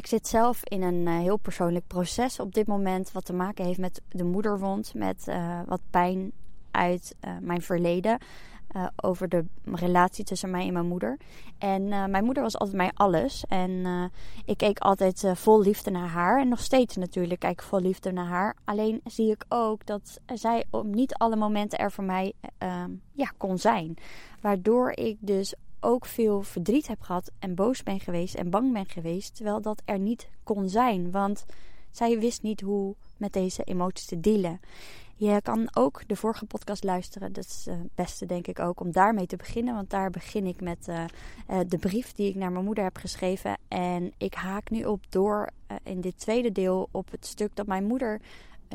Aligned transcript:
Ik 0.00 0.06
zit 0.06 0.28
zelf 0.28 0.64
in 0.64 0.82
een 0.82 1.06
uh, 1.06 1.18
heel 1.18 1.36
persoonlijk 1.36 1.86
proces 1.86 2.40
op 2.40 2.54
dit 2.54 2.66
moment, 2.66 3.12
wat 3.12 3.24
te 3.24 3.32
maken 3.32 3.64
heeft 3.64 3.78
met 3.78 4.00
de 4.08 4.24
moederwond, 4.24 4.94
met 4.94 5.24
uh, 5.28 5.60
wat 5.66 5.80
pijn 5.90 6.32
uit 6.70 7.14
uh, 7.24 7.30
mijn 7.40 7.62
verleden. 7.62 8.18
over 8.96 9.28
de 9.28 9.44
relatie 9.64 10.24
tussen 10.24 10.50
mij 10.50 10.66
en 10.66 10.72
mijn 10.72 10.86
moeder. 10.86 11.18
En 11.58 11.88
mijn 11.88 12.24
moeder 12.24 12.42
was 12.42 12.58
altijd 12.58 12.76
mij 12.76 12.90
alles. 12.94 13.44
En 13.48 14.10
ik 14.44 14.56
keek 14.56 14.78
altijd 14.78 15.24
vol 15.34 15.60
liefde 15.60 15.90
naar 15.90 16.08
haar. 16.08 16.40
En 16.40 16.48
nog 16.48 16.60
steeds 16.60 16.96
natuurlijk 16.96 17.40
kijk 17.40 17.52
ik 17.52 17.62
vol 17.62 17.80
liefde 17.80 18.12
naar 18.12 18.26
haar. 18.26 18.56
Alleen 18.64 19.00
zie 19.04 19.30
ik 19.30 19.44
ook 19.48 19.86
dat 19.86 20.20
zij 20.26 20.64
op 20.70 20.84
niet 20.84 21.14
alle 21.14 21.36
momenten 21.36 21.78
er 21.78 21.92
voor 21.92 22.04
mij 22.04 22.32
ja, 23.12 23.32
kon 23.36 23.58
zijn. 23.58 23.96
Waardoor 24.40 24.90
ik 24.90 25.16
dus 25.20 25.54
ook 25.80 26.06
veel 26.06 26.42
verdriet 26.42 26.86
heb 26.86 27.00
gehad 27.00 27.30
en 27.38 27.54
boos 27.54 27.82
ben 27.82 28.00
geweest 28.00 28.34
en 28.34 28.50
bang 28.50 28.72
ben 28.72 28.86
geweest, 28.86 29.34
terwijl 29.34 29.60
dat 29.60 29.82
er 29.84 29.98
niet 29.98 30.30
kon 30.42 30.68
zijn, 30.68 31.10
want 31.10 31.44
zij 31.90 32.18
wist 32.18 32.42
niet 32.42 32.60
hoe 32.60 32.94
met 33.16 33.32
deze 33.32 33.62
emoties 33.62 34.06
te 34.06 34.20
dealen. 34.20 34.60
Je 35.14 35.40
kan 35.42 35.68
ook 35.76 36.02
de 36.06 36.16
vorige 36.16 36.46
podcast 36.46 36.84
luisteren. 36.84 37.32
Dat 37.32 37.44
is 37.44 37.66
het 37.70 37.94
beste, 37.94 38.26
denk 38.26 38.46
ik, 38.46 38.58
ook 38.58 38.80
om 38.80 38.92
daarmee 38.92 39.26
te 39.26 39.36
beginnen. 39.36 39.74
Want 39.74 39.90
daar 39.90 40.10
begin 40.10 40.46
ik 40.46 40.60
met 40.60 40.88
uh, 40.88 41.04
uh, 41.50 41.58
de 41.66 41.78
brief 41.78 42.12
die 42.12 42.28
ik 42.28 42.34
naar 42.34 42.52
mijn 42.52 42.64
moeder 42.64 42.84
heb 42.84 42.96
geschreven. 42.96 43.58
En 43.68 44.12
ik 44.18 44.34
haak 44.34 44.70
nu 44.70 44.84
op 44.84 45.04
door 45.08 45.50
in 45.82 46.00
dit 46.00 46.18
tweede 46.18 46.52
deel 46.52 46.88
op 46.90 47.10
het 47.10 47.26
stuk 47.26 47.56
dat 47.56 47.66
mijn 47.66 47.84
moeder 47.84 48.20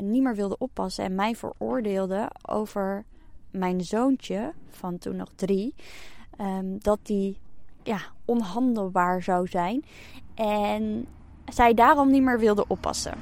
niet 0.02 0.22
meer 0.22 0.34
wilde 0.34 0.58
oppassen 0.58 1.04
en 1.04 1.14
mij 1.14 1.34
veroordeelde 1.34 2.30
over 2.42 3.04
mijn 3.50 3.80
zoontje 3.80 4.52
van 4.68 4.98
toen 4.98 5.16
nog 5.16 5.32
drie. 5.34 5.74
Um, 6.40 6.78
dat 6.78 6.98
die 7.02 7.38
ja, 7.82 7.98
onhandelbaar 8.24 9.22
zou 9.22 9.46
zijn. 9.46 9.84
En 10.34 11.06
zij 11.44 11.74
daarom 11.74 12.10
niet 12.10 12.22
meer 12.22 12.38
wilde 12.38 12.64
oppassen. 12.68 13.14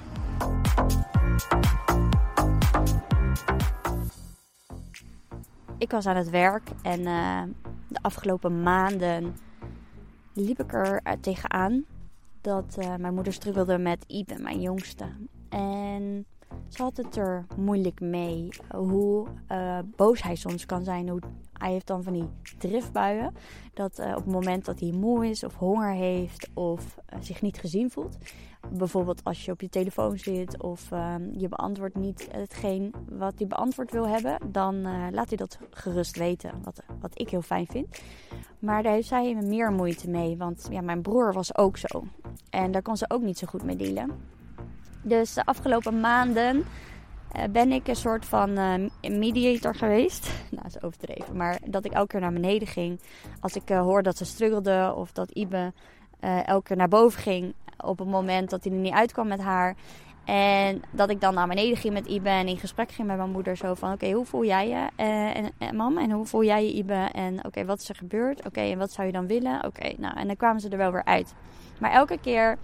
Ik 5.78 5.90
was 5.90 6.06
aan 6.06 6.16
het 6.16 6.30
werk 6.30 6.70
en 6.82 7.00
uh, 7.00 7.42
de 7.88 7.98
afgelopen 8.00 8.62
maanden 8.62 9.36
liep 10.32 10.60
ik 10.60 10.72
er 10.72 11.02
tegenaan 11.20 11.84
dat 12.40 12.76
uh, 12.78 12.94
mijn 12.96 13.14
moeder 13.14 13.32
struggelde 13.32 13.78
met 13.78 14.04
Ibe, 14.06 14.38
mijn 14.38 14.60
jongste. 14.60 15.04
En 15.48 16.26
ze 16.68 16.82
had 16.82 16.96
het 16.96 17.16
er 17.16 17.46
moeilijk 17.56 18.00
mee. 18.00 18.48
Hoe 18.76 19.26
uh, 19.52 19.78
boos 19.96 20.22
hij 20.22 20.34
soms 20.34 20.66
kan 20.66 20.84
zijn. 20.84 21.08
Hoe, 21.08 21.20
hij 21.52 21.72
heeft 21.72 21.86
dan 21.86 22.02
van 22.02 22.12
die 22.12 22.28
driftbuien. 22.58 23.34
Dat 23.74 23.98
uh, 23.98 24.08
op 24.08 24.24
het 24.24 24.32
moment 24.32 24.64
dat 24.64 24.80
hij 24.80 24.90
moe 24.90 25.28
is 25.28 25.44
of 25.44 25.54
honger 25.54 25.92
heeft 25.92 26.50
of 26.54 26.96
uh, 27.12 27.18
zich 27.20 27.42
niet 27.42 27.58
gezien 27.58 27.90
voelt. 27.90 28.16
Bijvoorbeeld 28.72 29.24
als 29.24 29.44
je 29.44 29.52
op 29.52 29.60
je 29.60 29.68
telefoon 29.68 30.18
zit 30.18 30.62
of 30.62 30.88
je 31.32 31.48
beantwoordt 31.48 31.96
niet 31.96 32.28
hetgeen 32.30 32.94
wat 33.08 33.34
hij 33.38 33.46
beantwoord 33.46 33.90
wil 33.90 34.08
hebben. 34.08 34.38
Dan 34.52 34.82
laat 35.12 35.28
hij 35.28 35.36
dat 35.36 35.58
gerust 35.70 36.16
weten. 36.16 36.52
Wat, 36.62 36.82
wat 37.00 37.20
ik 37.20 37.30
heel 37.30 37.42
fijn 37.42 37.66
vind. 37.66 38.02
Maar 38.58 38.82
daar 38.82 38.92
heeft 38.92 39.08
zij 39.08 39.34
meer 39.34 39.72
moeite 39.72 40.10
mee. 40.10 40.36
Want 40.36 40.66
ja, 40.70 40.80
mijn 40.80 41.02
broer 41.02 41.32
was 41.32 41.56
ook 41.56 41.76
zo. 41.76 42.04
En 42.50 42.70
daar 42.70 42.82
kon 42.82 42.96
ze 42.96 43.10
ook 43.10 43.22
niet 43.22 43.38
zo 43.38 43.46
goed 43.46 43.64
mee 43.64 43.76
dealen. 43.76 44.10
Dus 45.04 45.34
de 45.34 45.44
afgelopen 45.44 46.00
maanden 46.00 46.56
uh, 47.36 47.42
ben 47.50 47.72
ik 47.72 47.88
een 47.88 47.96
soort 47.96 48.24
van 48.24 48.58
uh, 48.58 48.74
mediator 49.10 49.74
geweest. 49.74 50.30
nou, 50.50 50.62
dat 50.62 50.76
is 50.76 50.82
overdreven. 50.82 51.36
Maar 51.36 51.58
dat 51.66 51.84
ik 51.84 51.92
elke 51.92 52.06
keer 52.06 52.20
naar 52.20 52.32
beneden 52.32 52.68
ging. 52.68 53.00
Als 53.40 53.56
ik 53.56 53.70
uh, 53.70 53.80
hoor 53.80 54.02
dat 54.02 54.16
ze 54.16 54.24
struggelde 54.24 54.92
of 54.96 55.12
dat 55.12 55.30
Ibe 55.30 55.72
elke 56.44 56.62
keer 56.62 56.76
naar 56.76 56.88
boven 56.88 57.22
ging. 57.22 57.54
Op 57.78 57.98
het 57.98 58.08
moment 58.08 58.50
dat 58.50 58.64
hij 58.64 58.72
er 58.72 58.78
niet 58.78 58.92
uitkwam 58.92 59.28
met 59.28 59.40
haar. 59.40 59.76
En 60.24 60.82
dat 60.90 61.10
ik 61.10 61.20
dan 61.20 61.34
naar 61.34 61.48
beneden 61.48 61.76
ging 61.76 61.94
met 61.94 62.06
Ibe 62.06 62.28
en 62.28 62.48
in 62.48 62.58
gesprek 62.58 62.90
ging 62.90 63.08
met 63.08 63.16
mijn 63.16 63.30
moeder. 63.30 63.56
Zo 63.56 63.74
van, 63.74 63.92
oké, 63.92 64.10
hoe 64.10 64.24
voel 64.24 64.44
jij 64.44 64.68
je, 64.68 64.88
en, 65.58 65.76
mam? 65.76 65.98
En 65.98 66.10
hoe 66.10 66.26
voel 66.26 66.44
jij 66.44 66.64
je, 66.64 66.72
Ibe? 66.72 67.08
En 67.12 67.44
oké, 67.44 67.64
wat 67.64 67.80
is 67.80 67.88
er 67.88 67.94
gebeurd? 67.94 68.46
Oké, 68.46 68.60
en 68.60 68.78
wat 68.78 68.92
zou 68.92 69.06
je 69.06 69.12
dan 69.12 69.26
willen? 69.26 69.64
Oké, 69.64 69.92
nou, 69.96 70.16
en 70.18 70.26
dan 70.26 70.36
kwamen 70.36 70.60
ze 70.60 70.68
er 70.68 70.78
wel 70.78 70.92
weer 70.92 71.04
uit. 71.04 71.34
Maar 71.80 71.90
elke 71.90 72.18
keer 72.20 72.58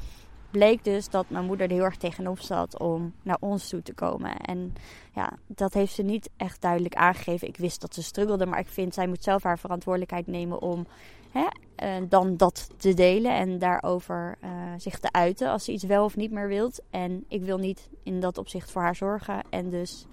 bleek 0.50 0.84
dus 0.84 1.08
dat 1.08 1.24
mijn 1.28 1.44
moeder 1.44 1.66
er 1.66 1.72
heel 1.72 1.84
erg 1.84 1.96
tegenop 1.96 2.40
zat 2.40 2.78
om 2.78 3.12
naar 3.22 3.36
ons 3.40 3.68
toe 3.68 3.82
te 3.82 3.94
komen. 3.94 4.36
En 4.36 4.74
ja, 5.14 5.32
dat 5.46 5.74
heeft 5.74 5.94
ze 5.94 6.02
niet 6.02 6.30
echt 6.36 6.60
duidelijk 6.60 6.94
aangegeven. 6.94 7.48
Ik 7.48 7.56
wist 7.56 7.80
dat 7.80 7.94
ze 7.94 8.02
struggelde, 8.02 8.46
maar 8.46 8.58
ik 8.58 8.68
vind 8.68 8.94
zij 8.94 9.06
moet 9.06 9.22
zelf 9.22 9.42
haar 9.42 9.58
verantwoordelijkheid 9.58 10.26
nemen 10.26 10.62
om 10.62 10.86
hè, 11.30 11.46
uh, 11.84 12.06
dan 12.08 12.36
dat 12.36 12.70
te 12.76 12.94
delen 12.94 13.32
en 13.32 13.58
daarover 13.58 14.38
uh, 14.44 14.50
zich 14.76 14.98
te 14.98 15.12
uiten 15.12 15.50
als 15.50 15.64
ze 15.64 15.72
iets 15.72 15.84
wel 15.84 16.04
of 16.04 16.16
niet 16.16 16.30
meer 16.30 16.48
wilt. 16.48 16.80
En 16.90 17.24
ik 17.28 17.42
wil 17.42 17.58
niet 17.58 17.88
in 18.02 18.20
dat 18.20 18.38
opzicht 18.38 18.70
voor 18.70 18.82
haar 18.82 18.96
zorgen. 18.96 19.42
En 19.50 19.70
dus 19.70 20.06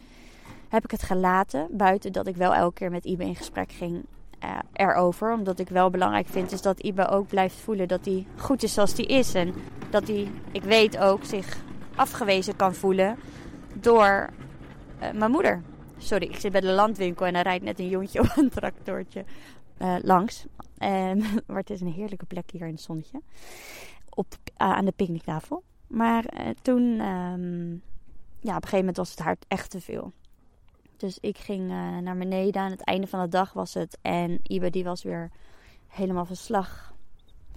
heb 0.70 0.84
ik 0.84 0.92
het 0.92 1.04
gelaten, 1.04 1.68
buiten 1.72 2.12
dat 2.12 2.28
ik 2.28 2.36
wel 2.36 2.54
elke 2.54 2.74
keer 2.74 2.92
met 2.92 3.06
Ibe 3.06 3.24
in 3.24 3.36
gesprek 3.36 3.72
ging 3.72 4.06
erover. 4.74 5.34
Omdat 5.34 5.60
ik 5.60 5.70
wel 5.70 5.90
belangrijk 5.90 6.28
vind 6.28 6.52
is 6.52 6.62
dat 6.62 6.80
Ibe 6.80 7.08
ook 7.08 7.28
blijft 7.28 7.56
voelen 7.56 7.88
dat 7.88 8.06
hij 8.06 8.26
goed 8.36 8.64
is 8.64 8.74
zoals 8.74 8.94
hij 8.94 9.06
is. 9.06 9.34
En 9.34 9.54
dat 9.90 10.08
hij, 10.08 10.32
ik 10.52 10.64
weet 10.64 10.98
ook, 10.98 11.24
zich 11.24 11.58
afgewezen 11.96 12.56
kan 12.56 12.74
voelen 12.74 13.18
door 13.74 14.30
uh, 15.02 15.12
mijn 15.12 15.32
moeder. 15.32 15.62
Sorry, 15.98 16.28
ik 16.28 16.40
zit 16.40 16.52
bij 16.52 16.62
de 16.62 16.72
landwinkel 16.72 17.26
en 17.26 17.36
er 17.36 17.44
rijdt 17.44 17.64
net 17.64 17.80
een 17.80 17.90
jongetje 17.90 18.20
op 18.24 18.32
een 18.36 18.50
tractortje 18.50 19.26
uh, 19.80 19.96
langs. 20.02 20.46
En, 20.78 21.18
maar 21.48 21.58
het 21.58 21.70
is 21.70 21.82
een 21.82 21.92
heerlijke 21.92 22.26
plek 22.26 22.52
hier 22.52 22.68
in 22.68 22.74
het 22.74 22.82
zonnetje. 22.82 23.22
Op, 24.10 24.28
aan 24.58 24.86
de 24.86 24.92
picknicktafel. 24.92 25.64
Maar 25.88 26.26
toen, 26.62 26.84
um, 26.84 27.82
ja, 28.40 28.56
op 28.56 28.64
een 28.64 28.70
gegeven 28.70 28.78
moment 28.78 28.98
was 28.98 29.10
het 29.10 29.20
haar 29.20 29.38
echt 29.48 29.70
te 29.70 29.82
veel. 29.82 30.14
Dus 30.98 31.18
ik 31.22 31.38
ging 31.38 31.72
uh, 31.72 31.98
naar 31.98 32.18
beneden. 32.18 32.62
Aan 32.62 32.72
het 32.72 32.84
einde 32.84 33.08
van 33.08 33.22
de 33.22 33.28
dag 33.28 33.54
was 33.54 33.74
het. 33.74 33.98
En 34.02 34.40
Ibe 34.44 34.70
die 34.70 34.84
was 34.84 35.04
weer 35.04 35.32
helemaal 35.88 36.26
van 36.26 36.36
slag. 36.36 36.94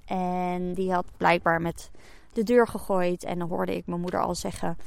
En 0.07 0.75
die 0.75 0.93
had 0.93 1.07
blijkbaar 1.17 1.61
met 1.61 1.91
de 2.33 2.43
deur 2.43 2.69
gegooid. 2.69 3.25
En 3.25 3.39
dan 3.39 3.49
hoorde 3.49 3.77
ik 3.77 3.87
mijn 3.87 4.01
moeder 4.01 4.21
al 4.21 4.35
zeggen: 4.35 4.79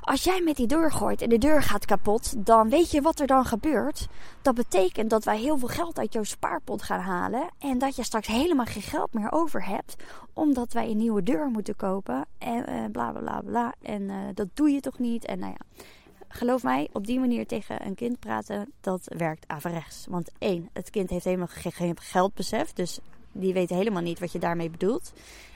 Als 0.00 0.24
jij 0.24 0.40
met 0.40 0.56
die 0.56 0.66
deur 0.66 0.92
gooit 0.92 1.22
en 1.22 1.28
de 1.28 1.38
deur 1.38 1.62
gaat 1.62 1.84
kapot, 1.84 2.46
dan 2.46 2.68
weet 2.68 2.90
je 2.90 3.02
wat 3.02 3.20
er 3.20 3.26
dan 3.26 3.44
gebeurt. 3.44 4.08
Dat 4.42 4.54
betekent 4.54 5.10
dat 5.10 5.24
wij 5.24 5.38
heel 5.38 5.58
veel 5.58 5.68
geld 5.68 5.98
uit 5.98 6.12
jouw 6.12 6.22
spaarpot 6.22 6.82
gaan 6.82 7.00
halen. 7.00 7.48
En 7.58 7.78
dat 7.78 7.96
je 7.96 8.04
straks 8.04 8.26
helemaal 8.26 8.66
geen 8.66 8.82
geld 8.82 9.12
meer 9.14 9.32
over 9.32 9.66
hebt. 9.66 9.96
Omdat 10.32 10.72
wij 10.72 10.90
een 10.90 10.96
nieuwe 10.96 11.22
deur 11.22 11.48
moeten 11.48 11.76
kopen. 11.76 12.26
En 12.38 12.70
uh, 12.70 12.84
bla 12.92 13.12
bla 13.12 13.40
bla. 13.40 13.74
En 13.82 14.02
uh, 14.02 14.16
dat 14.34 14.48
doe 14.54 14.70
je 14.70 14.80
toch 14.80 14.98
niet? 14.98 15.24
En 15.24 15.38
nou 15.38 15.52
ja 15.52 15.84
geloof 16.32 16.62
mij, 16.62 16.88
op 16.92 17.06
die 17.06 17.20
manier 17.20 17.46
tegen 17.46 17.86
een 17.86 17.94
kind 17.94 18.18
praten, 18.18 18.72
dat 18.80 19.14
werkt 19.16 19.48
averechts. 19.48 20.06
Want 20.08 20.30
één, 20.38 20.68
het 20.72 20.90
kind 20.90 21.10
heeft 21.10 21.24
helemaal 21.24 21.48
geen 21.48 22.00
geldbesef, 22.00 22.72
dus 22.72 22.98
die 23.32 23.52
weet 23.52 23.70
helemaal 23.70 24.02
niet 24.02 24.18
wat 24.18 24.32
je 24.32 24.38
daarmee 24.38 24.70
bedoelt. 24.70 25.12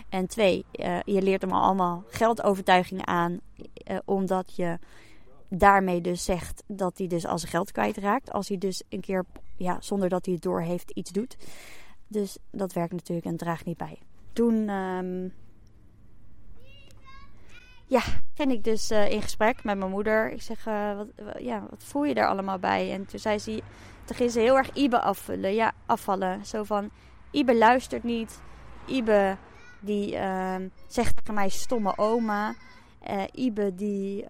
En 0.08 0.26
twee, 0.26 0.64
uh, 0.72 1.00
je 1.04 1.22
leert 1.22 1.42
hem 1.42 1.52
allemaal 1.52 2.04
geldovertuigingen 2.08 3.06
aan, 3.06 3.40
uh, 3.90 3.98
omdat 4.04 4.56
je 4.56 4.78
daarmee 5.48 6.00
dus 6.00 6.24
zegt 6.24 6.62
dat 6.66 6.98
hij 6.98 7.06
dus 7.06 7.26
al 7.26 7.38
zijn 7.38 7.50
geld 7.50 7.72
kwijtraakt. 7.72 8.32
Als 8.32 8.48
hij 8.48 8.58
dus 8.58 8.82
een 8.88 9.00
keer, 9.00 9.24
ja, 9.56 9.76
zonder 9.80 10.08
dat 10.08 10.24
hij 10.24 10.34
het 10.34 10.42
door 10.42 10.60
heeft, 10.60 10.90
iets 10.90 11.10
doet. 11.10 11.36
Dus 12.08 12.38
dat 12.50 12.72
werkt 12.72 12.92
natuurlijk 12.92 13.26
en 13.26 13.36
draagt 13.36 13.64
niet 13.64 13.76
bij. 13.76 13.98
Toen... 14.32 14.68
Um, 14.68 15.32
ja, 17.86 18.00
ging 18.34 18.52
ik 18.52 18.64
dus 18.64 18.90
uh, 18.90 19.10
in 19.10 19.22
gesprek 19.22 19.64
met 19.64 19.78
mijn 19.78 19.90
moeder. 19.90 20.32
Ik 20.32 20.42
zeg, 20.42 20.66
uh, 20.66 20.96
wat, 20.96 21.08
ja, 21.38 21.66
wat 21.70 21.84
voel 21.84 22.04
je 22.04 22.14
daar 22.14 22.28
allemaal 22.28 22.58
bij? 22.58 22.92
En 22.92 23.06
toen 23.06 23.18
zei 23.18 23.38
ze, 23.38 23.62
toen 24.04 24.16
ging 24.16 24.30
ze 24.30 24.40
heel 24.40 24.56
erg 24.56 24.72
Ibe 24.72 25.00
afvullen. 25.00 25.54
Ja, 25.54 25.72
afvallen. 25.86 26.46
Zo 26.46 26.62
van, 26.62 26.90
Ibe 27.30 27.56
luistert 27.56 28.02
niet. 28.02 28.40
Ibe 28.86 29.36
die 29.80 30.14
uh, 30.14 30.54
zegt 30.86 31.16
tegen 31.16 31.34
mij 31.34 31.48
stomme 31.48 31.98
oma. 31.98 32.54
Uh, 33.10 33.22
Ibe 33.32 33.74
die, 33.74 34.26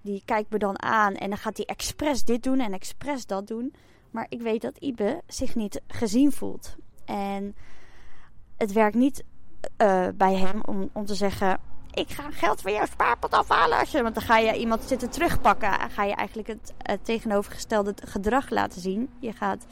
die 0.00 0.22
kijkt 0.24 0.50
me 0.50 0.58
dan 0.58 0.82
aan 0.82 1.14
en 1.14 1.28
dan 1.28 1.38
gaat 1.38 1.56
hij 1.56 1.66
expres 1.66 2.24
dit 2.24 2.42
doen 2.42 2.60
en 2.60 2.72
expres 2.72 3.26
dat 3.26 3.46
doen. 3.46 3.74
Maar 4.10 4.26
ik 4.28 4.42
weet 4.42 4.62
dat 4.62 4.78
Ibe 4.78 5.22
zich 5.26 5.54
niet 5.54 5.80
gezien 5.86 6.32
voelt. 6.32 6.76
En 7.04 7.56
het 8.56 8.72
werkt 8.72 8.96
niet 8.96 9.24
bij 10.16 10.34
hem 10.34 10.60
om, 10.64 10.90
om 10.92 11.04
te 11.04 11.14
zeggen 11.14 11.60
ik 11.94 12.10
ga 12.10 12.30
geld 12.30 12.60
van 12.60 12.72
jouw 12.72 12.86
spaarpot 12.86 13.32
afhalen. 13.32 13.78
Als 13.78 13.90
je, 13.90 14.02
want 14.02 14.14
dan 14.14 14.24
ga 14.24 14.38
je 14.38 14.58
iemand 14.58 14.82
zitten 14.82 15.10
terugpakken. 15.10 15.80
En 15.80 15.90
ga 15.90 16.04
je 16.04 16.14
eigenlijk 16.14 16.48
het, 16.48 16.72
het 16.78 17.04
tegenovergestelde 17.04 17.94
gedrag 18.04 18.50
laten 18.50 18.80
zien. 18.80 19.08
Je 19.18 19.32
gaat 19.32 19.66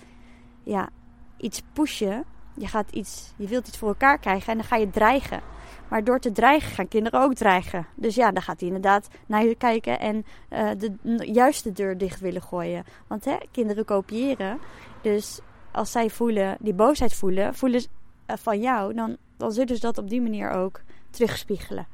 ja, 0.62 0.88
iets 1.36 1.62
pushen. 1.72 2.24
Je, 2.54 2.66
gaat 2.66 2.90
iets, 2.90 3.32
je 3.36 3.46
wilt 3.46 3.68
iets 3.68 3.78
voor 3.78 3.88
elkaar 3.88 4.18
krijgen 4.18 4.52
en 4.52 4.58
dan 4.58 4.66
ga 4.66 4.76
je 4.76 4.90
dreigen. 4.90 5.40
Maar 5.88 6.04
door 6.04 6.18
te 6.18 6.32
dreigen 6.32 6.70
gaan 6.70 6.88
kinderen 6.88 7.20
ook 7.20 7.34
dreigen. 7.34 7.86
Dus 7.94 8.14
ja, 8.14 8.30
dan 8.30 8.42
gaat 8.42 8.58
hij 8.58 8.68
inderdaad 8.68 9.08
naar 9.26 9.44
je 9.44 9.54
kijken 9.54 10.00
en 10.00 10.24
uh, 10.50 10.70
de 10.78 10.92
juiste 11.32 11.72
deur 11.72 11.98
dicht 11.98 12.20
willen 12.20 12.42
gooien. 12.42 12.84
Want 13.06 13.24
hè, 13.24 13.36
kinderen 13.50 13.84
kopiëren. 13.84 14.58
Dus 15.02 15.40
als 15.72 15.92
zij 15.92 16.10
voelen, 16.10 16.56
die 16.60 16.74
boosheid 16.74 17.14
voelen, 17.14 17.54
voelen 17.54 17.80
uh, 18.26 18.36
van 18.36 18.60
jou, 18.60 18.94
dan, 18.94 19.16
dan 19.36 19.52
zullen 19.52 19.74
ze 19.74 19.80
dat 19.80 19.98
op 19.98 20.08
die 20.08 20.22
manier 20.22 20.50
ook 20.50 20.80
terugspiegelen. 21.10 21.86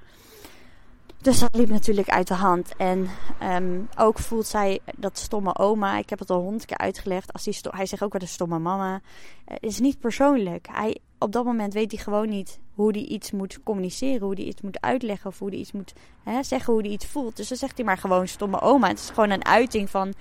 Dus 1.21 1.39
dat 1.39 1.55
liep 1.55 1.69
natuurlijk 1.69 2.09
uit 2.09 2.29
de 2.29 2.35
hand. 2.35 2.77
En 2.77 3.09
um, 3.43 3.89
ook 3.97 4.19
voelt 4.19 4.47
zij 4.47 4.81
dat 4.97 5.19
stomme 5.19 5.57
oma. 5.57 5.99
Ik 5.99 6.11
heb 6.11 6.19
het 6.19 6.31
al 6.31 6.41
honderd 6.41 6.65
keer 6.65 6.79
uitgelegd. 6.79 7.33
Als 7.33 7.45
hij 7.45 7.87
zegt 7.87 8.03
ook 8.03 8.13
wel 8.13 8.21
de 8.21 8.27
stomme 8.27 8.59
mama. 8.59 9.01
Het 9.45 9.63
is 9.63 9.81
niet 9.81 9.99
persoonlijk. 9.99 10.67
Hij, 10.71 10.99
op 11.19 11.33
dat 11.33 11.45
moment 11.45 11.75
weet 11.75 11.93
hij 11.93 12.03
gewoon 12.03 12.29
niet 12.29 12.61
hoe 12.75 12.91
hij 12.91 13.03
iets 13.03 13.31
moet 13.31 13.63
communiceren. 13.63 14.21
Hoe 14.27 14.35
hij 14.35 14.45
iets 14.45 14.63
moet 14.63 14.81
uitleggen. 14.81 15.31
Of 15.31 15.39
hoe 15.39 15.49
hij 15.49 15.59
iets 15.59 15.73
moet 15.73 15.93
hè, 16.23 16.43
zeggen 16.43 16.73
hoe 16.73 16.83
hij 16.83 16.91
iets 16.91 17.07
voelt. 17.07 17.37
Dus 17.37 17.49
dan 17.49 17.59
zegt 17.59 17.77
hij 17.77 17.87
maar 17.87 17.99
gewoon 17.99 18.29
stomme 18.29 18.61
oma. 18.61 18.89
Het 18.89 18.99
is 18.99 19.11
gewoon 19.11 19.31
een 19.31 19.45
uiting 19.45 19.91
van 19.91 20.15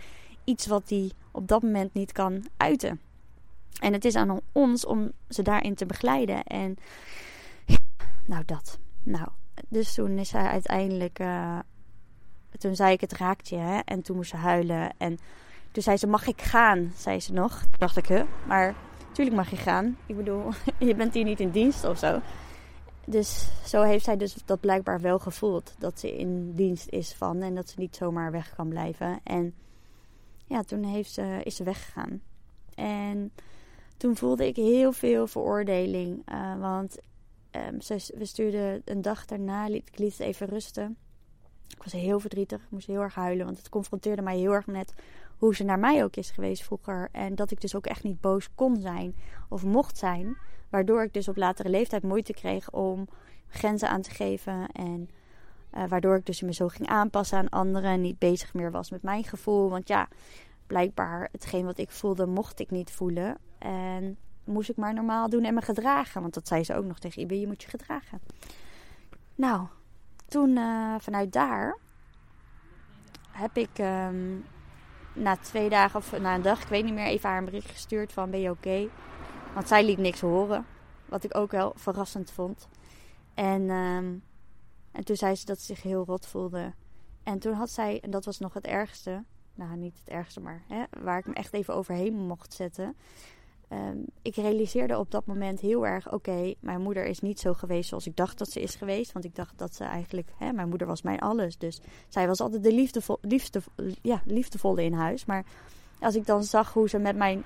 iets 0.44 0.68
wat 0.68 0.90
hij 0.90 1.12
op 1.32 1.48
dat 1.48 1.62
moment 1.62 1.94
niet 1.94 2.12
kan 2.12 2.46
uiten. 2.58 3.02
En 3.80 3.94
het 3.94 4.06
is 4.06 4.16
aan 4.16 4.40
ons 4.52 4.86
om 4.86 5.12
ze 5.30 5.42
daarin 5.42 5.76
te 5.76 5.86
begeleiden. 5.86 6.44
En 6.44 6.78
nou 8.26 8.44
dat. 8.46 8.80
Nou, 9.04 9.28
dus 9.68 9.94
toen 9.94 10.18
is 10.18 10.32
hij 10.32 10.48
uiteindelijk. 10.48 11.20
Uh, 11.20 11.60
toen 12.58 12.76
zei 12.76 12.94
ik: 12.94 13.02
Het 13.02 13.14
raakt 13.14 13.50
je, 13.50 13.56
hè? 13.56 13.80
En 13.86 14.02
toen 14.02 14.16
moest 14.16 14.30
ze 14.30 14.36
huilen. 14.36 14.94
En 14.98 15.18
toen 15.72 15.84
zei 15.84 15.98
ze: 15.98 16.08
Mag 16.08 16.28
ik 16.28 16.42
gaan? 16.42 16.92
Zei 16.96 17.20
ze 17.20 17.34
nog. 17.34 17.60
Toen 17.60 17.70
dacht 17.78 17.98
ik: 17.98 18.08
Huh? 18.08 18.24
Maar 18.48 18.76
natuurlijk 19.08 19.36
mag 19.36 19.50
je 19.50 19.56
gaan. 19.56 19.98
Ik 20.06 20.16
bedoel, 20.16 20.50
je 20.80 20.96
bent 20.96 21.14
hier 21.14 21.24
niet 21.24 21.40
in 21.40 21.52
dienst 21.52 21.84
of 21.84 21.98
zo. 21.98 22.20
Dus 23.06 23.50
zo 23.66 23.82
heeft 23.82 24.06
zij 24.06 24.18
dus 24.18 24.36
dat 24.46 24.60
blijkbaar 24.60 25.02
wel 25.02 25.20
gevoeld. 25.20 25.76
Dat 25.80 26.00
ze 26.00 26.18
in 26.18 26.54
dienst 26.56 26.90
is 26.90 27.14
van 27.14 27.42
en 27.42 27.56
dat 27.56 27.70
ze 27.70 27.80
niet 27.80 27.96
zomaar 27.96 28.32
weg 28.32 28.56
kan 28.56 28.68
blijven. 28.68 29.20
En 29.24 29.54
ja, 30.46 30.64
toen 30.64 30.84
heeft 30.84 31.12
ze, 31.12 31.40
is 31.44 31.56
ze 31.56 31.64
weggegaan. 31.64 32.22
En 32.76 33.32
toen 33.98 34.16
voelde 34.16 34.48
ik 34.48 34.56
heel 34.56 34.92
veel 34.92 35.28
veroordeling. 35.28 36.22
Uh, 36.32 36.60
want 36.60 36.98
ze, 37.80 38.14
we 38.18 38.26
stuurden 38.26 38.82
een 38.86 39.02
dag 39.02 39.26
daarna, 39.26 39.68
liet, 39.68 39.88
ik 39.88 39.98
liet 39.98 40.20
even 40.20 40.48
rusten. 40.48 40.98
Ik 41.68 41.84
was 41.84 41.92
heel 41.92 42.20
verdrietig, 42.20 42.64
ik 42.64 42.72
moest 42.72 42.88
heel 42.88 43.02
erg 43.02 43.16
huilen, 43.16 43.46
want 43.46 43.58
het 43.58 43.70
confronteerde 43.70 44.22
mij 44.22 44.38
heel 44.38 44.52
erg 44.52 44.66
met 44.66 44.94
hoe 45.38 45.56
ze 45.56 45.64
naar 45.64 45.80
mij 45.80 46.04
ook 46.04 46.16
is 46.16 46.32
geweest 46.32 46.64
vroeger. 46.64 47.10
En 47.12 47.36
dat 47.36 47.52
ik 47.52 47.62
dus 47.62 47.76
ook 47.76 47.86
echt 47.86 48.04
niet 48.04 48.22
boos 48.22 48.50
kon 48.56 48.82
zijn 48.82 49.16
of 49.50 49.64
mocht 49.64 49.98
zijn. 49.98 50.38
Waardoor 50.70 51.04
ik 51.04 51.14
dus 51.14 51.28
op 51.28 51.38
latere 51.38 51.70
leeftijd 51.70 52.04
moeite 52.04 52.34
kreeg 52.34 52.72
om 52.72 53.08
grenzen 53.48 53.90
aan 53.90 54.02
te 54.02 54.10
geven. 54.10 54.68
En 54.72 55.10
uh, 55.74 55.88
waardoor 55.88 56.16
ik 56.16 56.26
dus 56.26 56.42
me 56.42 56.54
zo 56.54 56.68
ging 56.68 56.88
aanpassen 56.88 57.38
aan 57.38 57.50
anderen. 57.50 57.92
En 57.92 58.02
niet 58.02 58.20
bezig 58.20 58.54
meer 58.54 58.72
was 58.72 58.92
met 58.92 59.02
mijn 59.02 59.24
gevoel. 59.24 59.70
Want 59.70 59.88
ja, 59.88 60.08
blijkbaar 60.68 61.30
hetgeen 61.32 61.66
wat 61.66 61.78
ik 61.78 61.92
voelde, 61.92 62.26
mocht 62.26 62.60
ik 62.60 62.72
niet 62.72 62.92
voelen. 62.92 63.38
En 63.58 64.18
moest 64.48 64.70
ik 64.70 64.76
maar 64.76 64.94
normaal 64.94 65.30
doen 65.30 65.44
en 65.44 65.54
me 65.54 65.62
gedragen. 65.62 66.22
Want 66.22 66.34
dat 66.34 66.48
zei 66.48 66.64
ze 66.64 66.76
ook 66.76 66.86
nog 66.86 67.00
tegen 67.00 67.22
Ibe, 67.22 67.40
je 67.40 67.48
moet 67.48 67.64
je 67.64 67.70
gedragen. 67.70 68.22
Nou, 69.36 69.68
toen 70.28 70.50
uh, 70.50 70.96
vanuit 71.00 71.34
daar 71.34 71.78
heb 73.32 73.58
ik 73.58 73.78
um, 73.78 74.46
na 75.14 75.36
twee 75.36 75.70
dagen 75.70 76.00
of 76.00 76.20
na 76.20 76.36
een 76.36 76.42
dag, 76.42 76.62
ik 76.62 76.68
weet 76.68 76.84
niet 76.84 76.94
meer, 76.94 77.06
even 77.06 77.30
haar 77.30 77.38
een 77.38 77.46
bericht 77.46 77.72
gestuurd 77.72 78.14
van 78.14 78.30
ben 78.30 78.40
je 78.40 78.50
oké? 78.50 78.90
Want 79.54 79.68
zij 79.68 79.86
liet 79.86 79.98
niks 79.98 80.20
horen. 80.20 80.66
Wat 81.06 81.24
ik 81.24 81.38
ook 81.38 81.52
wel 81.52 81.74
verrassend 81.76 82.32
vond. 82.32 82.68
En, 83.34 83.70
um, 83.70 84.24
en 84.92 85.04
toen 85.04 85.16
zei 85.16 85.36
ze 85.36 85.46
dat 85.46 85.60
ze 85.60 85.66
zich 85.66 85.84
heel 85.84 86.06
rot 86.06 86.28
voelde. 86.28 86.74
En 87.24 87.40
toen 87.40 87.54
had 87.54 87.70
zij, 87.70 88.00
en 88.02 88.10
dat 88.10 88.26
was 88.26 88.40
nog 88.40 88.54
het 88.54 88.66
ergste. 88.66 89.24
Nou, 89.54 89.76
niet 89.76 89.98
het 90.00 90.10
ergste, 90.10 90.40
maar 90.40 90.62
hè, 90.68 90.84
waar 91.00 91.18
ik 91.18 91.26
me 91.26 91.34
echt 91.34 91.54
even 91.54 91.74
overheen 91.74 92.14
mocht 92.14 92.54
zetten. 92.54 92.96
Um, 93.74 94.06
ik 94.22 94.36
realiseerde 94.36 94.98
op 94.98 95.12
dat 95.12 95.26
moment 95.26 95.60
heel 95.60 95.88
erg: 95.88 96.14
oké, 96.14 96.54
mijn 96.60 96.82
moeder 96.82 97.06
is 97.06 97.20
niet 97.20 97.40
zo 97.40 97.54
geweest 97.54 97.90
zoals 97.90 98.08
ik 98.08 98.16
dacht 98.16 98.38
dat 98.38 98.50
ze 98.50 98.62
is 98.62 98.76
geweest. 98.76 99.12
Want 99.12 99.26
ik 99.26 99.36
dacht 99.36 99.58
dat 99.58 99.76
ze 99.76 99.84
eigenlijk, 99.84 100.30
hè, 100.38 100.52
mijn 100.52 100.70
moeder 100.70 100.88
was 100.88 101.02
mijn 101.02 101.20
alles. 101.20 101.58
Dus 101.58 101.82
zij 102.08 102.28
was 102.28 102.40
altijd 102.40 102.64
de 102.64 102.74
liefdevol, 102.74 103.18
liefde, 103.22 103.62
ja, 104.02 104.22
liefdevolle 104.26 104.84
in 104.84 104.94
huis. 104.94 105.26
Maar 105.26 105.46
als 106.00 106.16
ik 106.16 106.26
dan 106.26 106.44
zag 106.44 106.74
hoe 106.74 106.90
ze 106.90 106.98
met 106.98 107.16
mijn, 107.16 107.44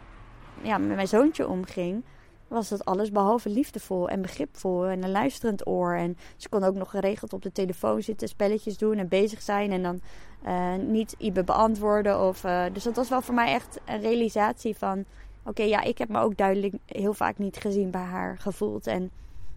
ja, 0.62 0.78
met 0.78 0.96
mijn 0.96 1.08
zoontje 1.08 1.48
omging, 1.48 2.04
was 2.48 2.70
dat 2.70 2.86
alles 2.86 3.12
behalve 3.12 3.50
liefdevol 3.50 4.10
en 4.10 4.22
begripvol 4.22 4.86
en 4.86 5.04
een 5.04 5.12
luisterend 5.12 5.68
oor. 5.68 5.96
En 5.96 6.18
ze 6.38 6.50
kon 6.50 6.64
ook 6.64 6.76
nog 6.76 6.90
geregeld 6.90 7.34
op 7.34 7.42
de 7.42 7.52
telefoon 7.52 8.02
zitten, 8.02 8.28
spelletjes 8.28 8.78
doen 8.78 8.98
en 8.98 9.08
bezig 9.08 9.42
zijn 9.42 9.72
en 9.72 9.84
dan 9.84 10.02
uh, 10.46 10.76
niet 10.76 11.16
Ibe 11.18 11.44
beantwoorden. 11.44 12.22
Of, 12.28 12.44
uh, 12.44 12.66
dus 12.74 12.84
dat 12.84 12.96
was 12.96 13.10
wel 13.10 13.22
voor 13.22 13.34
mij 13.34 13.54
echt 13.54 13.80
een 13.86 14.02
realisatie 14.02 14.78
van 14.78 15.06
Oké, 15.44 15.64
ja, 15.64 15.82
ik 15.82 15.98
heb 15.98 16.10
me 16.10 16.20
ook 16.20 16.38
duidelijk 16.38 16.74
heel 16.86 17.14
vaak 17.14 17.38
niet 17.38 17.58
gezien 17.58 17.92
bij 17.92 18.02
haar 18.02 18.38
gevoeld. 18.38 18.88
En 18.88 19.12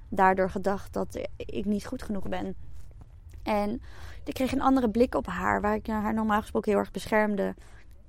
daardoor 0.09 0.51
gedacht 0.51 0.93
dat 0.93 1.27
ik 1.37 1.65
niet 1.65 1.87
goed 1.87 2.03
genoeg 2.03 2.29
ben. 2.29 2.55
En 3.43 3.83
ik 4.25 4.35
kreeg 4.35 4.53
een 4.53 4.63
andere 4.63 4.91
blik 4.91 5.15
op 5.15 5.27
haar, 5.27 5.61
waar 5.61 5.75
ik 5.75 5.87
haar 5.87 6.15
normaal 6.15 6.41
gesproken 6.41 6.71
heel 6.71 6.81
erg 6.81 6.91
beschermde. 6.91 7.55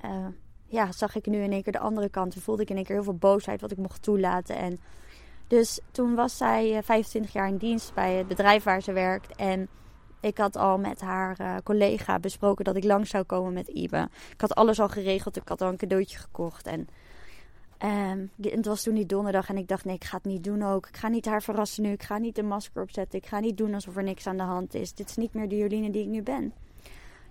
Uh, 0.05 0.25
ja, 0.65 0.91
zag 0.91 1.15
ik 1.15 1.25
nu 1.25 1.41
in 1.41 1.51
één 1.51 1.63
keer 1.63 1.73
de 1.73 1.79
andere 1.79 2.09
kant. 2.09 2.31
Toen 2.31 2.41
voelde 2.41 2.61
ik 2.61 2.69
in 2.69 2.75
één 2.75 2.85
keer 2.85 2.95
heel 2.95 3.03
veel 3.03 3.13
boosheid 3.13 3.61
wat 3.61 3.71
ik 3.71 3.77
mocht 3.77 4.01
toelaten. 4.01 4.55
En 4.55 4.79
dus 5.47 5.79
toen 5.91 6.15
was 6.15 6.37
zij 6.37 6.83
25 6.83 7.33
jaar 7.33 7.47
in 7.47 7.57
dienst 7.57 7.93
bij 7.93 8.13
het 8.13 8.27
bedrijf 8.27 8.63
waar 8.63 8.81
ze 8.81 8.91
werkt. 8.91 9.35
En 9.35 9.67
ik 10.19 10.37
had 10.37 10.55
al 10.55 10.77
met 10.77 11.01
haar 11.01 11.37
uh, 11.41 11.55
collega 11.63 12.19
besproken 12.19 12.65
dat 12.65 12.75
ik 12.75 12.83
langs 12.83 13.09
zou 13.09 13.23
komen 13.23 13.53
met 13.53 13.67
Ibe. 13.67 14.09
Ik 14.31 14.41
had 14.41 14.55
alles 14.55 14.79
al 14.79 14.89
geregeld. 14.89 15.35
Ik 15.35 15.47
had 15.47 15.61
al 15.61 15.69
een 15.69 15.77
cadeautje 15.77 16.17
gekocht. 16.17 16.67
En 16.67 16.87
Um, 17.85 18.31
het 18.41 18.65
was 18.65 18.83
toen 18.83 18.93
niet 18.93 19.09
donderdag 19.09 19.49
en 19.49 19.57
ik 19.57 19.67
dacht, 19.67 19.85
nee, 19.85 19.95
ik 19.95 20.03
ga 20.03 20.17
het 20.17 20.25
niet 20.25 20.43
doen 20.43 20.63
ook. 20.63 20.87
Ik 20.87 20.97
ga 20.97 21.07
niet 21.07 21.25
haar 21.25 21.41
verrassen 21.41 21.83
nu. 21.83 21.91
Ik 21.91 22.03
ga 22.03 22.17
niet 22.17 22.35
de 22.35 22.43
masker 22.43 22.81
opzetten. 22.81 23.19
Ik 23.19 23.25
ga 23.25 23.39
niet 23.39 23.57
doen 23.57 23.73
alsof 23.73 23.95
er 23.95 24.03
niks 24.03 24.27
aan 24.27 24.37
de 24.37 24.43
hand 24.43 24.73
is. 24.73 24.93
Dit 24.93 25.09
is 25.09 25.15
niet 25.15 25.33
meer 25.33 25.49
de 25.49 25.57
Jolien 25.57 25.91
die 25.91 26.01
ik 26.01 26.07
nu 26.07 26.21
ben. 26.21 26.53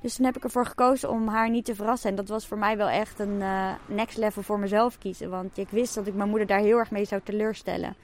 Dus 0.00 0.14
toen 0.14 0.24
heb 0.24 0.36
ik 0.36 0.44
ervoor 0.44 0.66
gekozen 0.66 1.10
om 1.10 1.28
haar 1.28 1.50
niet 1.50 1.64
te 1.64 1.74
verrassen. 1.74 2.10
En 2.10 2.16
dat 2.16 2.28
was 2.28 2.46
voor 2.46 2.58
mij 2.58 2.76
wel 2.76 2.88
echt 2.88 3.18
een 3.18 3.40
uh, 3.40 3.74
next 3.86 4.16
level 4.16 4.42
voor 4.42 4.58
mezelf 4.58 4.98
kiezen. 4.98 5.30
Want 5.30 5.58
ik 5.58 5.68
wist 5.68 5.94
dat 5.94 6.06
ik 6.06 6.14
mijn 6.14 6.28
moeder 6.28 6.46
daar 6.46 6.60
heel 6.60 6.78
erg 6.78 6.90
mee 6.90 7.04
zou 7.04 7.20
teleurstellen. 7.24 7.96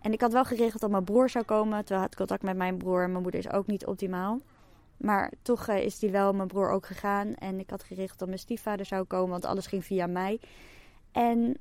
En 0.00 0.12
ik 0.12 0.20
had 0.20 0.32
wel 0.32 0.44
geregeld 0.44 0.80
dat 0.80 0.90
mijn 0.90 1.04
broer 1.04 1.30
zou 1.30 1.44
komen. 1.44 1.84
Terwijl 1.84 2.06
het 2.06 2.16
contact 2.16 2.42
met 2.42 2.56
mijn 2.56 2.76
broer 2.76 3.02
en 3.02 3.10
mijn 3.10 3.22
moeder 3.22 3.40
is 3.40 3.50
ook 3.50 3.66
niet 3.66 3.86
optimaal. 3.86 4.40
Maar 4.96 5.32
toch 5.42 5.68
uh, 5.68 5.78
is 5.78 5.98
die 5.98 6.10
wel, 6.10 6.32
mijn 6.32 6.48
broer 6.48 6.70
ook 6.70 6.86
gegaan. 6.86 7.34
En 7.34 7.58
ik 7.58 7.70
had 7.70 7.82
geregeld 7.82 8.18
dat 8.18 8.28
mijn 8.28 8.40
stiefvader 8.40 8.86
zou 8.86 9.04
komen, 9.04 9.30
want 9.30 9.44
alles 9.44 9.66
ging 9.66 9.84
via 9.84 10.06
mij. 10.06 10.40
En 11.12 11.56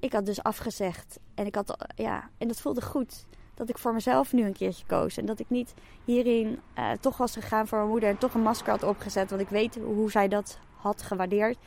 ik 0.00 0.12
had 0.12 0.26
dus 0.26 0.42
afgezegd. 0.42 1.18
En 1.34 1.46
ik 1.46 1.54
had, 1.54 1.86
ja, 1.94 2.28
en 2.38 2.48
dat 2.48 2.60
voelde 2.60 2.82
goed. 2.82 3.24
Dat 3.54 3.68
ik 3.68 3.78
voor 3.78 3.94
mezelf 3.94 4.32
nu 4.32 4.44
een 4.44 4.52
keertje 4.52 4.86
koos. 4.86 5.16
En 5.16 5.26
dat 5.26 5.40
ik 5.40 5.50
niet 5.50 5.74
hierin 6.04 6.60
uh, 6.78 6.90
toch 7.00 7.16
was 7.16 7.32
gegaan 7.32 7.66
voor 7.66 7.78
mijn 7.78 7.90
moeder. 7.90 8.08
En 8.08 8.18
toch 8.18 8.34
een 8.34 8.42
masker 8.42 8.70
had 8.70 8.82
opgezet. 8.82 9.30
Want 9.30 9.42
ik 9.42 9.48
weet 9.48 9.74
hoe 9.74 10.10
zij 10.10 10.28
dat 10.28 10.58
had 10.76 11.02
gewaardeerd. 11.02 11.58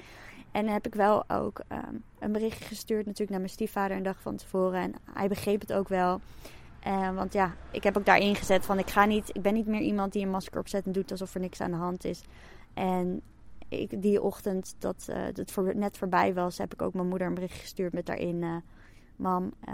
En 0.51 0.67
heb 0.67 0.85
ik 0.85 0.95
wel 0.95 1.29
ook 1.29 1.61
um, 1.71 2.03
een 2.19 2.31
berichtje 2.31 2.65
gestuurd 2.65 3.05
natuurlijk 3.05 3.29
naar 3.29 3.39
mijn 3.39 3.51
stiefvader 3.51 3.97
een 3.97 4.03
dag 4.03 4.21
van 4.21 4.35
tevoren. 4.35 4.81
En 4.81 4.95
hij 5.13 5.27
begreep 5.27 5.61
het 5.61 5.73
ook 5.73 5.87
wel. 5.87 6.21
Uh, 6.87 7.15
want 7.15 7.33
ja, 7.33 7.55
ik 7.71 7.83
heb 7.83 7.97
ook 7.97 8.05
daarin 8.05 8.35
gezet 8.35 8.65
van 8.65 8.79
ik 8.79 8.89
ga 8.89 9.05
niet, 9.05 9.29
ik 9.35 9.41
ben 9.41 9.53
niet 9.53 9.67
meer 9.67 9.81
iemand 9.81 10.13
die 10.13 10.23
een 10.23 10.29
masker 10.29 10.59
opzet 10.59 10.85
en 10.85 10.91
doet 10.91 11.11
alsof 11.11 11.33
er 11.33 11.39
niks 11.39 11.61
aan 11.61 11.71
de 11.71 11.77
hand 11.77 12.05
is. 12.05 12.21
En 12.73 13.21
ik, 13.69 14.01
die 14.01 14.21
ochtend 14.21 14.75
dat 14.79 15.05
het 15.11 15.51
voor, 15.51 15.75
net 15.75 15.97
voorbij 15.97 16.33
was, 16.33 16.57
heb 16.57 16.73
ik 16.73 16.81
ook 16.81 16.93
mijn 16.93 17.07
moeder 17.07 17.27
een 17.27 17.33
bericht 17.33 17.59
gestuurd 17.59 17.93
met 17.93 18.05
daarin: 18.05 18.41
uh, 18.41 18.55
Mam, 19.15 19.43
uh, 19.43 19.73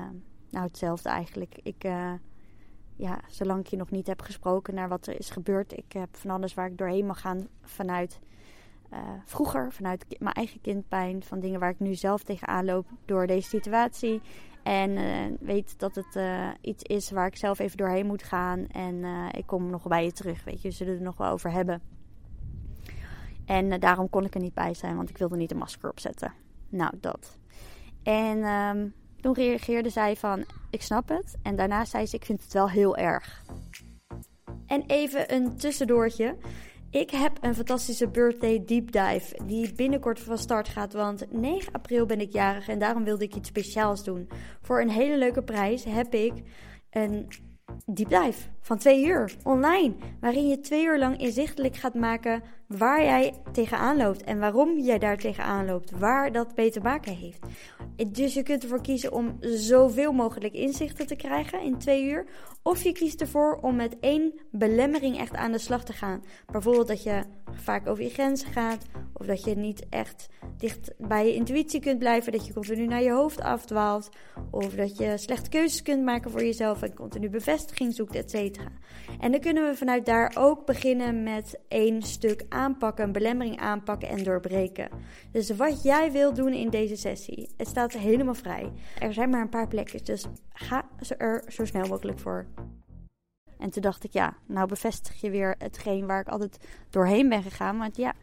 nou 0.49 0.65
hetzelfde 0.65 1.09
eigenlijk. 1.09 1.59
Ik, 1.63 1.83
ja, 2.95 3.19
zolang 3.27 3.59
ik 3.59 3.67
je 3.67 3.77
nog 3.77 3.91
niet 3.91 4.07
heb 4.07 4.21
gesproken 4.21 4.73
naar 4.75 4.89
wat 4.89 5.07
er 5.07 5.19
is 5.19 5.29
gebeurd, 5.29 5.77
ik 5.77 5.91
heb 5.93 6.17
van 6.17 6.29
alles 6.29 6.53
waar 6.53 6.67
ik 6.67 6.77
doorheen 6.77 7.05
mag 7.05 7.21
gaan 7.21 7.47
vanuit 7.61 8.19
vroeger, 9.25 9.71
vanuit 9.71 10.05
mijn 10.19 10.35
eigen 10.35 10.61
kindpijn, 10.61 11.23
van 11.23 11.39
dingen 11.39 11.59
waar 11.59 11.69
ik 11.69 11.79
nu 11.79 11.95
zelf 11.95 12.23
tegenaan 12.23 12.65
loop 12.65 12.85
door 13.05 13.27
deze 13.27 13.49
situatie. 13.49 14.21
En 14.63 14.97
weet 15.39 15.79
dat 15.79 15.95
het 15.95 16.19
iets 16.61 16.83
is 16.83 17.11
waar 17.11 17.27
ik 17.27 17.37
zelf 17.37 17.59
even 17.59 17.77
doorheen 17.77 18.05
moet 18.05 18.23
gaan. 18.23 18.67
En 18.67 19.03
ik 19.31 19.45
kom 19.45 19.69
nog 19.69 19.87
bij 19.87 20.03
je 20.03 20.11
terug. 20.11 20.43
Weet 20.43 20.61
je, 20.61 20.67
we 20.67 20.73
zullen 20.73 20.95
er 20.95 21.01
nog 21.01 21.17
wel 21.17 21.31
over 21.31 21.51
hebben. 21.51 21.81
En 23.45 23.71
uh, 23.71 23.79
daarom 23.79 24.09
kon 24.09 24.25
ik 24.25 24.35
er 24.35 24.41
niet 24.41 24.53
bij 24.53 24.73
zijn, 24.73 24.95
want 24.95 25.09
ik 25.09 25.17
wilde 25.17 25.35
niet 25.35 25.51
een 25.51 25.57
masker 25.57 25.89
opzetten. 25.89 26.33
Nou, 26.69 26.91
dat. 26.99 27.37
En 28.03 28.43
um, 28.43 28.93
toen 29.21 29.33
reageerde 29.33 29.89
zij 29.89 30.15
van, 30.15 30.45
ik 30.69 30.81
snap 30.81 31.09
het. 31.09 31.35
En 31.41 31.55
daarna 31.55 31.85
zei 31.85 32.05
ze, 32.05 32.15
ik 32.15 32.25
vind 32.25 32.43
het 32.43 32.53
wel 32.53 32.69
heel 32.69 32.97
erg. 32.97 33.43
En 34.65 34.83
even 34.87 35.33
een 35.33 35.57
tussendoortje. 35.57 36.37
Ik 36.89 37.09
heb 37.09 37.37
een 37.41 37.55
fantastische 37.55 38.07
birthday 38.07 38.63
deep 38.65 38.91
dive 38.91 39.39
die 39.45 39.73
binnenkort 39.73 40.19
van 40.19 40.37
start 40.37 40.67
gaat. 40.67 40.93
Want 40.93 41.31
9 41.31 41.73
april 41.73 42.05
ben 42.05 42.19
ik 42.19 42.33
jarig 42.33 42.67
en 42.67 42.79
daarom 42.79 43.03
wilde 43.03 43.23
ik 43.23 43.35
iets 43.35 43.49
speciaals 43.49 44.03
doen. 44.03 44.29
Voor 44.61 44.81
een 44.81 44.89
hele 44.89 45.17
leuke 45.17 45.43
prijs 45.43 45.83
heb 45.83 46.13
ik 46.13 46.33
een 46.89 47.27
deep 47.85 48.09
dive 48.09 48.49
van 48.61 48.77
twee 48.77 49.05
uur 49.05 49.35
online. 49.43 49.93
Waarin 50.19 50.47
je 50.47 50.59
twee 50.59 50.85
uur 50.85 50.99
lang 50.99 51.17
inzichtelijk 51.17 51.75
gaat 51.75 51.93
maken 51.93 52.43
waar 52.67 53.03
jij 53.03 53.33
tegenaan 53.51 53.97
loopt 53.97 54.23
en 54.23 54.39
waarom 54.39 54.79
jij 54.79 54.99
daar 54.99 55.17
tegenaan 55.17 55.65
loopt. 55.65 55.91
Waar 55.91 56.31
dat 56.31 56.55
beter 56.55 56.81
maken 56.81 57.15
heeft. 57.15 57.45
Dus 58.07 58.33
je 58.33 58.43
kunt 58.43 58.63
ervoor 58.63 58.81
kiezen 58.81 59.11
om 59.11 59.37
zoveel 59.41 60.11
mogelijk 60.11 60.53
inzichten 60.53 61.07
te 61.07 61.15
krijgen 61.15 61.61
in 61.61 61.77
twee 61.77 62.03
uur. 62.03 62.25
Of 62.61 62.83
je 62.83 62.91
kiest 62.91 63.21
ervoor 63.21 63.59
om 63.61 63.75
met 63.75 63.99
één 63.99 64.33
belemmering 64.51 65.17
echt 65.19 65.35
aan 65.35 65.51
de 65.51 65.57
slag 65.57 65.83
te 65.83 65.93
gaan. 65.93 66.23
Bijvoorbeeld 66.51 66.87
dat 66.87 67.03
je 67.03 67.23
vaak 67.51 67.87
over 67.87 68.03
je 68.03 68.09
grenzen 68.09 68.51
gaat. 68.51 68.85
Of 69.13 69.25
dat 69.25 69.43
je 69.43 69.55
niet 69.55 69.85
echt 69.89 70.27
dicht 70.57 70.91
bij 70.97 71.25
je 71.25 71.33
intuïtie 71.33 71.79
kunt 71.79 71.99
blijven. 71.99 72.31
Dat 72.31 72.47
je 72.47 72.53
continu 72.53 72.85
naar 72.85 73.03
je 73.03 73.11
hoofd 73.11 73.41
afdwaalt. 73.41 74.09
Of 74.51 74.75
dat 74.75 74.97
je 74.97 75.17
slechte 75.17 75.49
keuzes 75.49 75.81
kunt 75.81 76.03
maken 76.03 76.31
voor 76.31 76.43
jezelf 76.43 76.81
en 76.81 76.93
continu 76.93 77.29
bevestiging 77.29 77.93
zoekt, 77.93 78.15
et 78.15 78.29
cetera. 78.29 78.71
En 79.19 79.31
dan 79.31 79.39
kunnen 79.39 79.69
we 79.69 79.77
vanuit 79.77 80.05
daar 80.05 80.31
ook 80.37 80.65
beginnen 80.65 81.23
met 81.23 81.59
één 81.67 82.01
stuk 82.01 82.45
aanpakken, 82.49 83.03
een 83.05 83.11
belemmering 83.11 83.59
aanpakken 83.59 84.09
en 84.09 84.23
doorbreken. 84.23 84.89
Dus 85.31 85.49
wat 85.49 85.83
jij 85.83 86.11
wil 86.11 86.33
doen 86.33 86.53
in 86.53 86.69
deze 86.69 86.95
sessie, 86.95 87.49
het 87.57 87.67
staat 87.67 87.82
helemaal 87.91 88.33
vrij. 88.33 88.71
Er 88.99 89.13
zijn 89.13 89.29
maar 89.29 89.41
een 89.41 89.49
paar 89.49 89.67
plekjes, 89.67 90.03
dus 90.03 90.25
ga 90.53 90.85
er 91.17 91.43
zo 91.47 91.65
snel 91.65 91.87
mogelijk 91.87 92.19
voor. 92.19 92.45
En 93.57 93.69
toen 93.69 93.81
dacht 93.81 94.03
ik, 94.03 94.11
ja, 94.11 94.33
nou 94.45 94.67
bevestig 94.67 95.21
je 95.21 95.29
weer 95.29 95.55
hetgeen 95.57 96.05
waar 96.05 96.19
ik 96.19 96.27
altijd 96.27 96.67
doorheen 96.89 97.29
ben 97.29 97.43
gegaan. 97.43 97.77
Want 97.77 97.97
ja, 97.97 98.13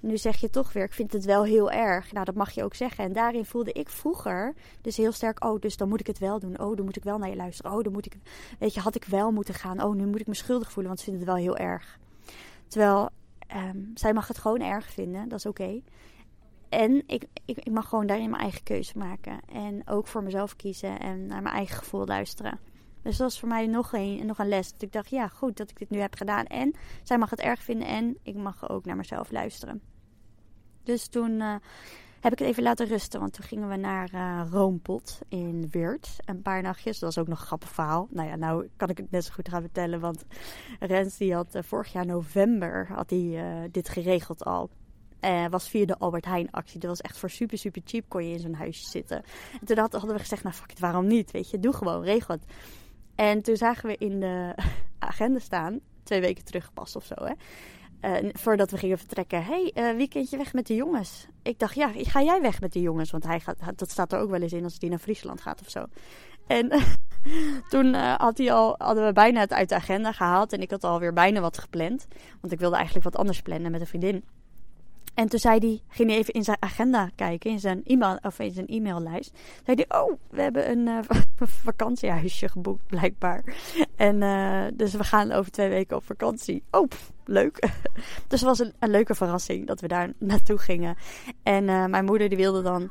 nu 0.00 0.18
zeg 0.18 0.36
je 0.36 0.50
toch 0.50 0.72
weer, 0.72 0.84
ik 0.84 0.92
vind 0.92 1.12
het 1.12 1.24
wel 1.24 1.44
heel 1.44 1.70
erg. 1.70 2.12
Nou, 2.12 2.24
dat 2.24 2.34
mag 2.34 2.50
je 2.50 2.64
ook 2.64 2.74
zeggen. 2.74 3.04
En 3.04 3.12
daarin 3.12 3.44
voelde 3.44 3.72
ik 3.72 3.88
vroeger 3.88 4.54
dus 4.80 4.96
heel 4.96 5.12
sterk, 5.12 5.44
oh, 5.44 5.60
dus 5.60 5.76
dan 5.76 5.88
moet 5.88 6.00
ik 6.00 6.06
het 6.06 6.18
wel 6.18 6.38
doen. 6.38 6.60
Oh, 6.60 6.76
dan 6.76 6.84
moet 6.84 6.96
ik 6.96 7.04
wel 7.04 7.18
naar 7.18 7.28
je 7.28 7.36
luisteren. 7.36 7.72
Oh, 7.72 7.82
dan 7.82 7.92
moet 7.92 8.06
ik, 8.06 8.16
weet 8.58 8.74
je, 8.74 8.80
had 8.80 8.94
ik 8.94 9.04
wel 9.04 9.32
moeten 9.32 9.54
gaan. 9.54 9.82
Oh, 9.82 9.94
nu 9.94 10.06
moet 10.06 10.20
ik 10.20 10.26
me 10.26 10.34
schuldig 10.34 10.72
voelen, 10.72 10.86
want 10.86 10.98
ze 10.98 11.04
vindt 11.04 11.20
het 11.20 11.28
wel 11.28 11.38
heel 11.38 11.56
erg. 11.56 11.98
Terwijl, 12.68 13.08
ehm, 13.46 13.78
zij 13.94 14.12
mag 14.12 14.28
het 14.28 14.38
gewoon 14.38 14.60
erg 14.60 14.90
vinden, 14.90 15.28
dat 15.28 15.38
is 15.38 15.46
oké. 15.46 15.82
En 16.70 17.02
ik, 17.06 17.24
ik, 17.44 17.58
ik, 17.58 17.70
mag 17.70 17.88
gewoon 17.88 18.06
daarin 18.06 18.30
mijn 18.30 18.42
eigen 18.42 18.62
keuze 18.62 18.98
maken. 18.98 19.40
En 19.52 19.88
ook 19.88 20.06
voor 20.06 20.22
mezelf 20.22 20.56
kiezen 20.56 21.00
en 21.00 21.26
naar 21.26 21.42
mijn 21.42 21.54
eigen 21.54 21.76
gevoel 21.76 22.06
luisteren. 22.06 22.58
Dus 23.02 23.16
dat 23.16 23.30
was 23.30 23.40
voor 23.40 23.48
mij 23.48 23.66
nog 23.66 23.92
een, 23.92 24.26
nog 24.26 24.38
een 24.38 24.48
les. 24.48 24.72
Dat 24.72 24.82
ik 24.82 24.92
dacht, 24.92 25.10
ja, 25.10 25.28
goed 25.28 25.56
dat 25.56 25.70
ik 25.70 25.78
dit 25.78 25.90
nu 25.90 25.98
heb 25.98 26.14
gedaan. 26.14 26.44
En 26.44 26.74
zij 27.02 27.18
mag 27.18 27.30
het 27.30 27.40
erg 27.40 27.62
vinden 27.62 27.86
en 27.86 28.16
ik 28.22 28.36
mag 28.36 28.70
ook 28.70 28.84
naar 28.84 28.96
mezelf 28.96 29.30
luisteren. 29.30 29.80
Dus 30.82 31.08
toen 31.08 31.30
uh, 31.30 31.54
heb 32.20 32.32
ik 32.32 32.38
het 32.38 32.48
even 32.48 32.62
laten 32.62 32.86
rusten. 32.86 33.20
Want 33.20 33.32
toen 33.32 33.44
gingen 33.44 33.68
we 33.68 33.76
naar 33.76 34.14
uh, 34.14 34.42
Roompot 34.50 35.18
in 35.28 35.68
Weert. 35.70 36.16
Een 36.24 36.42
paar 36.42 36.62
nachtjes. 36.62 36.98
Dat 36.98 37.14
was 37.14 37.22
ook 37.22 37.30
nog 37.30 37.40
een 37.40 37.46
grappig 37.46 37.70
verhaal. 37.70 38.08
Nou 38.10 38.28
ja, 38.28 38.36
nou 38.36 38.68
kan 38.76 38.88
ik 38.88 38.96
het 38.96 39.10
net 39.10 39.24
zo 39.24 39.32
goed 39.32 39.48
gaan 39.48 39.60
vertellen. 39.60 40.00
Want 40.00 40.24
Rens 40.78 41.16
die 41.16 41.34
had 41.34 41.54
uh, 41.54 41.62
vorig 41.62 41.92
jaar 41.92 42.06
november 42.06 42.88
had 42.92 43.10
hij, 43.10 43.68
dit 43.70 43.88
geregeld 43.88 44.44
al. 44.44 44.70
Uh, 45.24 45.46
was 45.50 45.68
via 45.68 45.86
de 45.86 45.98
Albert 45.98 46.24
Heijn 46.24 46.50
actie. 46.50 46.80
Dat 46.80 46.90
was 46.90 47.00
echt 47.00 47.18
voor 47.18 47.30
super, 47.30 47.58
super 47.58 47.82
cheap. 47.84 48.04
Kon 48.08 48.26
je 48.26 48.32
in 48.32 48.40
zo'n 48.40 48.54
huisje 48.54 48.88
zitten. 48.88 49.22
En 49.60 49.66
toen 49.66 49.78
hadden 49.78 50.06
we 50.06 50.18
gezegd, 50.18 50.42
nou 50.42 50.54
fuck 50.54 50.70
it, 50.70 50.78
waarom 50.78 51.06
niet? 51.06 51.30
Weet 51.30 51.50
je, 51.50 51.58
doe 51.58 51.72
gewoon, 51.72 52.02
regel 52.02 52.34
het. 52.34 52.44
En 53.14 53.42
toen 53.42 53.56
zagen 53.56 53.88
we 53.88 53.96
in 53.96 54.20
de 54.20 54.54
agenda 54.98 55.38
staan, 55.38 55.80
twee 56.02 56.20
weken 56.20 56.44
terug 56.44 56.72
pas 56.72 56.96
of 56.96 57.04
zo, 57.04 57.14
hè. 57.14 57.32
Uh, 58.00 58.30
voordat 58.32 58.70
we 58.70 58.76
gingen 58.76 58.98
vertrekken. 58.98 59.44
hey, 59.44 59.72
uh, 59.74 59.96
weekendje 59.96 60.36
weg 60.36 60.52
met 60.52 60.66
de 60.66 60.74
jongens. 60.74 61.26
Ik 61.42 61.58
dacht, 61.58 61.74
ja, 61.74 61.90
ga 61.94 62.22
jij 62.22 62.40
weg 62.40 62.60
met 62.60 62.72
de 62.72 62.80
jongens? 62.80 63.10
Want 63.10 63.24
hij 63.24 63.40
gaat, 63.40 63.56
dat 63.76 63.90
staat 63.90 64.12
er 64.12 64.18
ook 64.18 64.30
wel 64.30 64.40
eens 64.40 64.52
in 64.52 64.64
als 64.64 64.76
hij 64.78 64.88
naar 64.88 64.98
Friesland 64.98 65.40
gaat 65.40 65.60
of 65.60 65.70
zo. 65.70 65.84
En 66.46 66.72
toen 67.70 67.94
had 67.94 68.38
hij 68.38 68.52
al, 68.52 68.74
hadden 68.78 69.06
we 69.06 69.12
bijna 69.12 69.40
het 69.40 69.52
uit 69.52 69.68
de 69.68 69.74
agenda 69.74 70.12
gehaald. 70.12 70.52
En 70.52 70.60
ik 70.60 70.70
had 70.70 70.84
alweer 70.84 71.12
bijna 71.12 71.40
wat 71.40 71.58
gepland. 71.58 72.06
Want 72.40 72.52
ik 72.52 72.58
wilde 72.58 72.76
eigenlijk 72.76 73.04
wat 73.04 73.16
anders 73.16 73.42
plannen 73.42 73.70
met 73.70 73.80
een 73.80 73.86
vriendin. 73.86 74.24
En 75.14 75.28
toen 75.28 75.38
zei 75.38 75.58
hij, 75.58 75.80
ging 75.88 76.08
hij 76.08 76.18
even 76.18 76.34
in 76.34 76.44
zijn 76.44 76.56
agenda 76.60 77.10
kijken, 77.14 77.50
in 77.50 77.60
zijn, 77.60 77.84
e-mail, 77.84 78.18
of 78.22 78.38
in 78.38 78.52
zijn 78.52 78.66
e-maillijst. 78.66 79.32
Zei 79.64 79.84
hij, 79.86 80.00
oh, 80.00 80.12
we 80.30 80.42
hebben 80.42 80.70
een 80.70 80.86
uh, 80.88 80.98
vakantiehuisje 81.38 82.48
geboekt, 82.48 82.86
blijkbaar. 82.86 83.44
En 83.96 84.22
uh, 84.22 84.64
dus 84.74 84.92
we 84.92 85.04
gaan 85.04 85.32
over 85.32 85.50
twee 85.50 85.68
weken 85.68 85.96
op 85.96 86.04
vakantie. 86.04 86.62
Oh, 86.70 86.88
leuk. 87.24 87.58
dus 88.28 88.40
het 88.40 88.48
was 88.48 88.58
een, 88.58 88.72
een, 88.78 88.90
leuke 88.90 89.14
verrassing 89.14 89.66
dat 89.66 89.80
we 89.80 89.88
daar 89.88 90.12
naartoe 90.18 90.58
gingen. 90.58 90.96
En 91.42 91.64
uh, 91.64 91.86
mijn 91.86 92.04
moeder 92.04 92.28
die 92.28 92.38
wilde 92.38 92.62
dan 92.62 92.90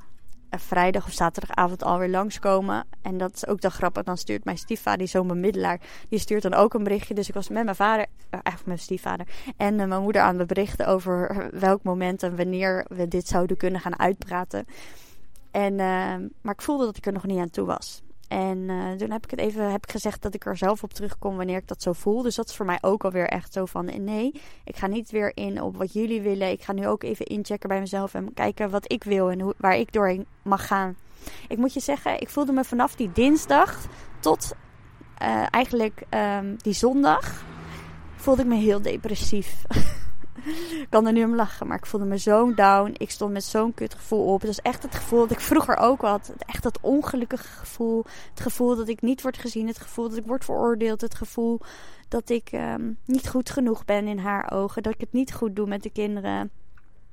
vrijdag 0.49 1.05
of 1.05 1.11
zaterdagavond 1.11 1.83
alweer 1.83 2.09
langskomen. 2.09 2.85
En 3.01 3.17
dat 3.17 3.35
is 3.35 3.47
ook 3.47 3.61
dan 3.61 3.71
grappig. 3.71 4.03
Dan 4.03 4.17
stuurt 4.17 4.43
mijn 4.45 4.57
stiefvader, 4.57 4.99
die 4.99 5.07
zo'n 5.07 5.27
bemiddelaar, 5.27 5.79
die 6.09 6.19
stuurt 6.19 6.41
dan 6.41 6.53
ook 6.53 6.73
een 6.73 6.83
berichtje. 6.83 7.13
Dus 7.13 7.27
ik 7.27 7.33
was 7.33 7.49
met 7.49 7.63
mijn 7.63 7.75
vader, 7.75 8.05
uh, 8.05 8.09
eigenlijk 8.31 8.57
met 8.57 8.65
mijn 8.65 8.79
stiefvader, 8.79 9.27
en 9.57 9.79
uh, 9.79 9.85
mijn 9.85 10.01
moeder 10.01 10.21
aan 10.21 10.39
het 10.39 10.47
berichten 10.47 10.87
over 10.87 11.49
welk 11.59 11.83
moment 11.83 12.23
en 12.23 12.35
wanneer 12.35 12.85
we 12.87 13.07
dit 13.07 13.27
zouden 13.27 13.57
kunnen 13.57 13.81
gaan 13.81 13.99
uitpraten. 13.99 14.65
En, 15.51 15.75
maar 16.41 16.53
ik 16.53 16.61
voelde 16.61 16.85
dat 16.85 16.97
ik 16.97 17.05
er 17.05 17.13
nog 17.13 17.25
niet 17.25 17.39
aan 17.39 17.49
toe 17.49 17.65
was. 17.65 18.01
En 18.29 18.57
uh, 18.57 18.91
toen 18.91 19.11
heb 19.11 19.23
ik 19.23 19.31
het 19.31 19.39
even 19.39 19.71
heb 19.71 19.83
ik 19.83 19.91
gezegd 19.91 20.21
dat 20.21 20.33
ik 20.33 20.45
er 20.45 20.57
zelf 20.57 20.83
op 20.83 20.93
terugkom 20.93 21.37
wanneer 21.37 21.57
ik 21.57 21.67
dat 21.67 21.81
zo 21.81 21.93
voel. 21.93 22.21
Dus 22.21 22.35
dat 22.35 22.49
is 22.49 22.55
voor 22.55 22.65
mij 22.65 22.77
ook 22.81 23.03
alweer 23.03 23.27
echt 23.27 23.53
zo 23.53 23.65
van 23.65 24.03
nee, 24.03 24.41
ik 24.63 24.75
ga 24.75 24.87
niet 24.87 25.11
weer 25.11 25.31
in 25.37 25.61
op 25.61 25.77
wat 25.77 25.93
jullie 25.93 26.21
willen. 26.21 26.51
Ik 26.51 26.63
ga 26.63 26.73
nu 26.73 26.87
ook 26.87 27.03
even 27.03 27.25
inchecken 27.25 27.69
bij 27.69 27.79
mezelf 27.79 28.13
en 28.13 28.33
kijken 28.33 28.69
wat 28.69 28.91
ik 28.91 29.03
wil 29.03 29.31
en 29.31 29.53
waar 29.57 29.75
ik 29.75 29.93
doorheen 29.93 30.25
mag 30.41 30.67
gaan. 30.67 30.95
Ik 31.47 31.57
moet 31.57 31.73
je 31.73 31.79
zeggen, 31.79 32.21
ik 32.21 32.29
voelde 32.29 32.51
me 32.51 32.63
vanaf 32.63 32.95
die 32.95 33.11
dinsdag 33.13 33.85
tot 34.19 34.51
uh, 35.21 35.45
eigenlijk 35.49 36.01
um, 36.09 36.55
die 36.57 36.73
zondag 36.73 37.43
voelde 38.15 38.41
ik 38.41 38.47
me 38.47 38.55
heel 38.55 38.81
depressief. 38.81 39.55
ik 40.45 40.87
kan 40.89 41.07
er 41.07 41.13
nu 41.13 41.23
om 41.23 41.35
lachen, 41.35 41.67
maar 41.67 41.77
ik 41.77 41.85
voelde 41.85 42.05
me 42.05 42.19
zo 42.19 42.53
down. 42.53 42.93
Ik 42.97 43.11
stond 43.11 43.31
met 43.31 43.43
zo'n 43.43 43.73
kutgevoel 43.73 44.25
op. 44.25 44.41
Het 44.41 44.49
was 44.49 44.61
echt 44.61 44.83
het 44.83 44.95
gevoel 44.95 45.19
dat 45.19 45.31
ik 45.31 45.39
vroeger 45.39 45.77
ook 45.77 46.01
had. 46.01 46.33
Echt 46.37 46.63
dat 46.63 46.77
ongelukkige 46.81 47.47
gevoel. 47.47 48.05
Het 48.29 48.39
gevoel 48.39 48.75
dat 48.75 48.87
ik 48.87 49.01
niet 49.01 49.21
word 49.21 49.37
gezien. 49.37 49.67
Het 49.67 49.79
gevoel 49.79 50.09
dat 50.09 50.17
ik 50.17 50.25
word 50.25 50.45
veroordeeld. 50.45 51.01
Het 51.01 51.15
gevoel 51.15 51.59
dat 52.07 52.29
ik 52.29 52.51
um, 52.51 52.97
niet 53.05 53.29
goed 53.29 53.49
genoeg 53.49 53.85
ben 53.85 54.07
in 54.07 54.17
haar 54.17 54.51
ogen. 54.51 54.83
Dat 54.83 54.93
ik 54.93 54.99
het 54.99 55.13
niet 55.13 55.33
goed 55.33 55.55
doe 55.55 55.67
met 55.67 55.83
de 55.83 55.89
kinderen. 55.89 56.51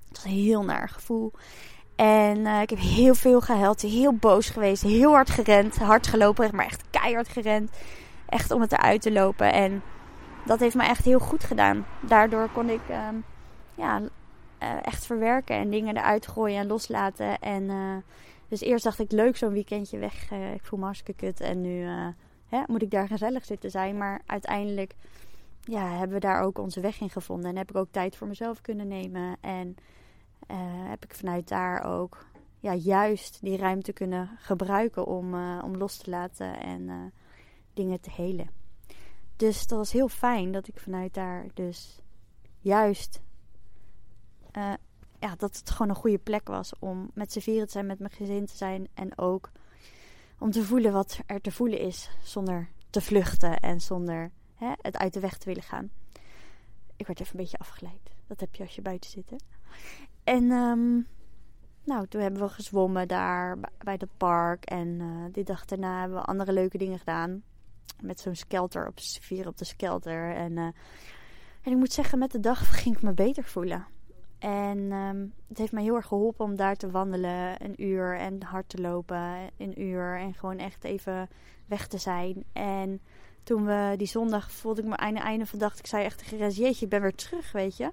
Het 0.09 0.17
was 0.17 0.25
een 0.25 0.31
heel 0.31 0.65
naar 0.65 0.89
gevoel. 0.89 1.33
En 1.97 2.39
uh, 2.39 2.61
ik 2.61 2.71
heb 2.71 2.79
heel 2.79 3.15
veel 3.15 3.41
gehuild. 3.41 3.81
Heel 3.81 4.13
boos 4.13 4.49
geweest. 4.49 4.83
Heel 4.83 5.13
hard 5.13 5.31
gerend. 5.31 5.77
Hard 5.77 6.07
gelopen. 6.07 6.57
Maar 6.57 6.67
echt 6.67 6.83
keihard 6.91 7.29
gerend. 7.29 7.71
Echt 8.29 8.51
om 8.51 8.61
het 8.61 8.73
eruit 8.73 9.03
te 9.03 9.13
lopen. 9.13 9.53
En 9.53 9.83
dat 10.47 10.61
heeft 10.61 10.75
me 10.75 10.85
echt 10.85 11.05
heel 11.05 11.19
goed 11.19 11.45
gedaan. 11.45 11.87
Daardoor 12.01 12.49
kon 12.53 12.71
ik 12.71 12.81
um, 12.91 13.25
ja, 13.75 14.01
uh, 14.01 14.87
echt 14.87 15.07
verwerken 15.07 15.57
en 15.57 15.71
dingen 15.71 15.97
eruit 15.97 16.27
gooien 16.27 16.59
en 16.59 16.67
loslaten. 16.67 17.39
En 17.39 17.63
uh, 17.63 17.97
dus 18.49 18.61
eerst 18.61 18.85
dacht 18.85 18.99
ik 18.99 19.13
leuk 19.13 19.37
zo'n 19.37 19.53
weekendje 19.53 19.99
weg. 19.99 20.31
Uh, 20.33 20.55
ik 20.55 20.65
voel 20.65 20.79
me 20.79 20.85
hartstikke 20.85 21.27
kut. 21.27 21.41
En 21.41 21.61
nu 21.61 21.87
hè, 22.49 22.63
moet 22.67 22.83
ik 22.83 22.91
daar 22.91 23.07
gezellig 23.07 23.45
zitten 23.45 23.71
zijn. 23.71 23.97
Maar 23.97 24.21
uiteindelijk 24.27 24.95
ja, 25.61 25.89
hebben 25.89 26.17
we 26.17 26.27
daar 26.27 26.43
ook 26.43 26.59
onze 26.59 26.81
weg 26.81 27.01
in 27.01 27.11
gevonden. 27.11 27.51
En 27.51 27.57
heb 27.57 27.71
ik 27.71 27.77
ook 27.77 27.91
tijd 27.91 28.17
voor 28.17 28.27
mezelf 28.27 28.61
kunnen 28.61 28.89
nemen. 28.89 29.37
En 29.41 29.77
heb 30.89 31.05
ik 31.05 31.15
vanuit 31.15 31.49
daar 31.49 31.85
ook 31.85 32.27
ja, 32.61 32.75
juist 32.75 33.39
die 33.43 33.57
ruimte 33.57 33.93
kunnen 33.93 34.31
gebruiken 34.39 35.07
om, 35.07 35.35
om 35.61 35.77
los 35.77 35.97
te 35.97 36.11
laten 36.11 36.61
en 36.61 37.13
dingen 37.75 38.01
te 38.01 38.11
helen. 38.11 38.66
Dus 39.37 39.67
dat 39.67 39.79
was 39.79 39.93
heel 39.93 40.09
fijn 40.09 40.53
dat 40.53 40.69
ik 40.69 40.81
vanuit 40.81 41.15
daar 41.15 41.47
dus 41.55 42.01
juist 42.59 43.21
uh, 44.53 44.73
ja, 45.21 45.35
dat 45.37 45.57
het 45.57 45.71
gewoon 45.71 45.89
een 45.89 45.95
goede 45.95 46.19
plek 46.19 46.49
was 46.49 46.73
om 46.79 47.11
met 47.15 47.33
z'n 47.33 47.41
vieren 47.41 47.67
te 47.67 47.73
zijn, 47.73 47.87
met 47.87 47.99
mijn 47.99 48.13
gezin 48.13 48.47
te 48.47 48.57
zijn 48.57 48.89
en 48.95 49.19
ook 49.19 49.51
om 50.39 50.51
te 50.51 50.65
voelen 50.65 50.93
wat 50.93 51.21
er 51.27 51.41
te 51.41 51.53
voelen 51.53 51.79
is 51.79 52.11
zonder 52.23 52.69
te 52.91 53.01
vluchten 53.01 53.59
en 53.59 53.81
zonder 53.81 54.31
hè, 54.55 54.73
het 54.81 54.97
uit 54.97 55.13
de 55.13 55.21
weg 55.21 55.39
te 55.39 55.47
willen 55.47 55.63
gaan. 55.63 55.91
Ik 56.97 57.07
werd 57.07 57.21
even 57.21 57.37
een 57.37 57.43
beetje 57.43 57.59
afgeleid. 57.59 58.11
Dat 58.27 58.41
heb 58.41 58.55
je 58.55 58.63
als 58.63 58.75
je 58.75 58.83
buiten 58.83 59.11
zit. 59.11 59.31
Hè? 59.31 59.37
En 60.25 60.51
um, 60.51 61.07
nou, 61.85 62.07
toen 62.07 62.21
hebben 62.21 62.41
we 62.41 62.49
gezwommen 62.49 63.09
daar 63.09 63.59
bij 63.79 63.97
dat 63.97 64.17
park. 64.17 64.65
En 64.65 64.89
uh, 64.89 65.25
die 65.33 65.45
dag 65.45 65.65
daarna 65.65 66.01
hebben 66.01 66.19
we 66.19 66.25
andere 66.25 66.53
leuke 66.53 66.79
dingen 66.79 66.99
gedaan 66.99 67.43
met 68.03 68.21
zo'n 68.21 68.35
skelter 68.35 68.87
op 68.87 68.99
vier 69.21 69.47
op 69.47 69.59
de 69.59 69.65
skelter. 69.65 70.35
En, 70.35 70.53
uh, 70.53 70.65
en 71.63 71.73
ik 71.73 71.77
moet 71.77 71.93
zeggen, 71.93 72.19
met 72.19 72.31
de 72.31 72.41
dag 72.41 72.71
ging 72.83 72.97
ik 72.97 73.03
me 73.03 73.13
beter 73.13 73.45
voelen. 73.45 73.87
En 74.39 74.93
um, 74.93 75.33
het 75.49 75.59
heeft 75.59 75.73
mij 75.73 75.83
heel 75.83 75.95
erg 75.95 76.07
geholpen 76.07 76.45
om 76.45 76.57
daar 76.57 76.77
te 76.77 76.91
wandelen 76.91 77.65
een 77.65 77.83
uur 77.83 78.19
en 78.19 78.43
hard 78.43 78.69
te 78.69 78.81
lopen 78.81 79.51
een 79.57 79.83
uur. 79.83 80.19
En 80.19 80.35
gewoon 80.35 80.59
echt 80.59 80.85
even 80.85 81.29
weg 81.67 81.87
te 81.87 81.99
zijn. 81.99 82.45
En 82.53 83.01
toen 83.43 83.65
we 83.65 83.95
die 83.97 84.07
zondag 84.07 84.51
voelde 84.51 84.83
ik 84.83 84.89
me 84.89 84.97
einde, 84.97 85.21
einde 85.21 85.47
van 85.47 85.59
dag. 85.59 85.79
Ik 85.79 85.87
zei 85.87 86.05
echt 86.05 86.23
Rez, 86.23 86.57
jeetje, 86.57 86.85
ik 86.85 86.91
ben 86.91 87.01
weer 87.01 87.15
terug, 87.15 87.53
weet 87.53 87.77
je. 87.77 87.91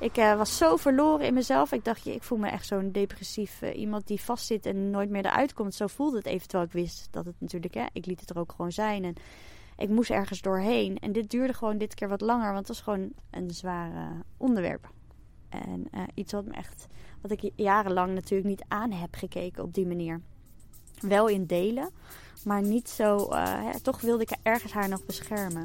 Ik 0.00 0.18
uh, 0.18 0.36
was 0.36 0.56
zo 0.56 0.76
verloren 0.76 1.26
in 1.26 1.34
mezelf. 1.34 1.72
Ik 1.72 1.84
dacht, 1.84 2.06
ik 2.06 2.22
voel 2.22 2.38
me 2.38 2.48
echt 2.48 2.66
zo'n 2.66 2.92
depressief 2.92 3.62
uh, 3.62 3.78
iemand 3.78 4.06
die 4.06 4.20
vastzit 4.20 4.66
en 4.66 4.90
nooit 4.90 5.10
meer 5.10 5.24
eruit 5.24 5.52
komt. 5.52 5.74
Zo 5.74 5.86
voelde 5.86 6.16
het 6.16 6.26
even, 6.26 6.48
terwijl 6.48 6.68
ik 6.68 6.74
wist 6.74 7.08
dat 7.10 7.24
het 7.24 7.34
natuurlijk, 7.38 7.74
hè, 7.74 7.86
ik 7.92 8.06
liet 8.06 8.20
het 8.20 8.30
er 8.30 8.38
ook 8.38 8.52
gewoon 8.52 8.72
zijn. 8.72 9.04
En 9.04 9.14
ik 9.76 9.88
moest 9.88 10.10
ergens 10.10 10.40
doorheen. 10.40 10.98
En 10.98 11.12
dit 11.12 11.30
duurde 11.30 11.54
gewoon 11.54 11.78
dit 11.78 11.94
keer 11.94 12.08
wat 12.08 12.20
langer, 12.20 12.52
want 12.52 12.58
het 12.58 12.68
was 12.68 12.80
gewoon 12.80 13.12
een 13.30 13.50
zware 13.50 14.08
onderwerp. 14.36 14.90
En 15.48 15.88
uh, 15.94 16.02
iets 16.14 16.32
wat 16.32 16.44
me 16.44 16.52
echt, 16.52 16.86
wat 17.20 17.30
ik 17.30 17.50
jarenlang 17.56 18.14
natuurlijk 18.14 18.48
niet 18.48 18.64
aan 18.68 18.92
heb 18.92 19.14
gekeken 19.14 19.62
op 19.62 19.74
die 19.74 19.86
manier. 19.86 20.20
Wel 21.00 21.28
in 21.28 21.46
delen, 21.46 21.90
maar 22.44 22.62
niet 22.62 22.88
zo. 22.88 23.28
Uh, 23.32 23.68
toch 23.70 24.00
wilde 24.00 24.22
ik 24.22 24.36
ergens 24.42 24.72
haar 24.72 24.88
nog 24.88 25.04
beschermen. 25.06 25.64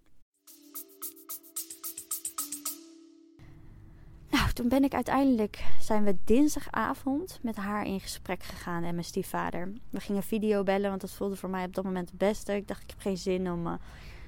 Nou, 4.31 4.51
toen 4.53 4.67
ben 4.67 4.83
ik 4.83 4.93
uiteindelijk, 4.93 5.63
zijn 5.79 6.03
we 6.03 6.15
dinsdagavond 6.25 7.39
met 7.41 7.55
haar 7.55 7.85
in 7.85 7.99
gesprek 7.99 8.43
gegaan 8.43 8.83
en 8.83 8.93
mijn 8.93 9.05
stiefvader. 9.05 9.71
We 9.89 9.99
gingen 9.99 10.23
video 10.23 10.63
bellen, 10.63 10.89
want 10.89 11.01
dat 11.01 11.11
voelde 11.11 11.35
voor 11.35 11.49
mij 11.49 11.65
op 11.65 11.75
dat 11.75 11.83
moment 11.83 12.09
het 12.09 12.17
beste. 12.17 12.55
Ik 12.55 12.67
dacht, 12.67 12.83
ik 12.83 12.89
heb 12.89 12.99
geen 13.01 13.17
zin 13.17 13.51
om... 13.51 13.67
Uh, 13.67 13.73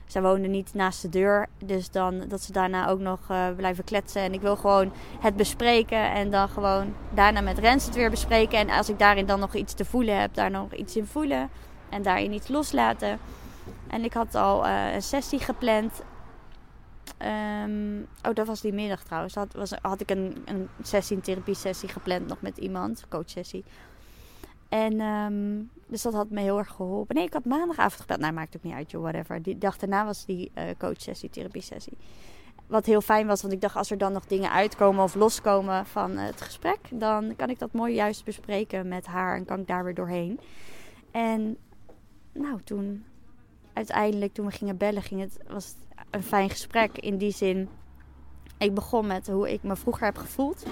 zij 0.06 0.22
woonde 0.22 0.48
niet 0.48 0.74
naast 0.74 1.02
de 1.02 1.10
deur, 1.10 1.48
dus 1.66 1.92
dan 1.92 2.24
dat 2.28 2.42
ze 2.42 2.52
daarna 2.52 2.88
ook 2.88 3.00
nog 3.00 3.20
uh, 3.32 3.48
blijven 3.56 3.84
kletsen. 3.84 4.22
En 4.22 4.34
ik 4.34 4.42
wil 4.42 4.56
gewoon 4.56 4.92
het 5.20 5.36
bespreken 5.36 6.12
en 6.12 6.32
dan 6.32 6.50
gewoon 6.50 6.94
daarna 7.14 7.42
met 7.42 7.58
Rens 7.58 7.86
het 7.86 7.96
weer 7.96 8.10
bespreken. 8.10 8.60
En 8.60 8.70
als 8.70 8.90
ik 8.90 9.00
daarin 9.00 9.26
dan 9.26 9.40
nog 9.40 9.56
iets 9.56 9.74
te 9.74 9.86
voelen 9.86 10.20
heb, 10.20 10.34
daar 10.34 10.52
nog 10.52 10.74
iets 10.74 10.96
in 10.96 11.06
voelen 11.06 11.50
en 11.90 12.02
daarin 12.02 12.34
iets 12.34 12.48
loslaten. 12.48 13.20
En 13.88 14.04
ik 14.04 14.14
had 14.14 14.36
al 14.36 14.66
uh, 14.66 14.94
een 14.94 15.02
sessie 15.02 15.40
gepland 15.40 16.02
Um, 17.66 18.08
oh, 18.28 18.34
dat 18.34 18.48
was 18.48 18.62
die 18.62 18.74
middag 18.74 19.04
trouwens. 19.04 19.36
Had, 19.36 19.54
was, 19.54 19.72
had 19.82 20.02
ik 20.02 20.10
een, 20.10 20.42
een 20.46 20.70
sessie, 20.82 21.16
een 21.16 21.22
therapie 21.22 21.56
sessie 21.56 21.90
gepland 21.90 22.28
nog 22.28 22.42
met 22.42 22.58
iemand, 22.58 23.06
coachsessie. 23.10 23.64
En 24.70 25.02
um, 25.02 25.70
dus 25.88 26.02
dat 26.02 26.14
had 26.14 26.30
me 26.30 26.42
heel 26.42 26.58
erg 26.58 26.70
geholpen. 26.70 27.16
Nee, 27.16 27.26
ik 27.26 27.34
had 27.34 27.46
maandagavond 27.46 28.02
gebeld. 28.02 28.20
Nou, 28.20 28.34
maakt 28.34 28.56
ook 28.56 28.64
niet 28.64 28.74
uit, 28.74 28.92
joh, 28.92 29.02
whatever. 29.02 29.42
Die 29.42 29.58
dag 29.58 29.78
daarna 29.78 30.06
was 30.06 30.26
die 30.26 30.52
uh, 30.58 30.64
coachsessie, 30.78 31.30
therapie 31.30 31.62
sessie. 31.62 31.98
Wat 32.68 32.86
heel 32.86 33.02
fijn 33.02 33.28
was, 33.28 33.42
want 33.42 33.54
ik 33.54 33.62
dacht 33.62 33.76
als 33.76 33.92
er 33.92 33.98
dan 33.98 34.12
nog 34.12 34.26
dingen 34.26 34.52
uitkomen 34.52 35.04
of 35.04 35.16
loskomen 35.16 35.86
van 35.86 36.18
het 36.18 36.42
gesprek, 36.42 36.80
dan 36.90 37.36
kan 37.36 37.50
ik 37.50 37.60
dat 37.60 37.72
mooi 37.72 37.94
juist 37.94 38.26
bespreken 38.26 38.88
met 38.88 39.06
haar 39.06 39.36
en 39.36 39.46
kan 39.46 39.60
ik 39.60 39.68
daar 39.68 39.84
weer 39.84 39.94
doorheen. 39.94 40.40
En 41.12 41.58
nou, 42.32 42.62
toen 42.64 43.06
uiteindelijk, 43.74 44.34
toen 44.34 44.46
we 44.46 44.52
gingen 44.52 44.78
bellen, 44.78 45.02
ging 45.02 45.22
het, 45.22 45.38
was 45.48 45.66
het 45.66 45.93
een 46.14 46.24
fijn 46.24 46.50
gesprek 46.50 46.98
in 46.98 47.18
die 47.18 47.32
zin. 47.32 47.70
Ik 48.58 48.74
begon 48.74 49.08
met 49.08 49.28
hoe 49.28 49.54
ik 49.54 49.64
me 49.64 49.76
vroeger 49.76 50.06
heb 50.06 50.18
gevoeld. 50.18 50.64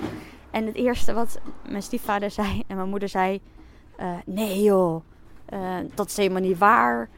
En 0.51 0.65
het 0.65 0.75
eerste 0.75 1.13
wat 1.13 1.39
mijn 1.69 1.83
stiefvader 1.83 2.31
zei 2.31 2.63
en 2.67 2.75
mijn 2.75 2.89
moeder 2.89 3.09
zei: 3.09 3.41
uh, 3.99 4.07
Nee, 4.25 4.61
joh, 4.61 5.01
uh, 5.53 5.75
dat 5.93 6.09
is 6.09 6.17
helemaal 6.17 6.41
niet 6.41 6.57
waar. 6.57 7.09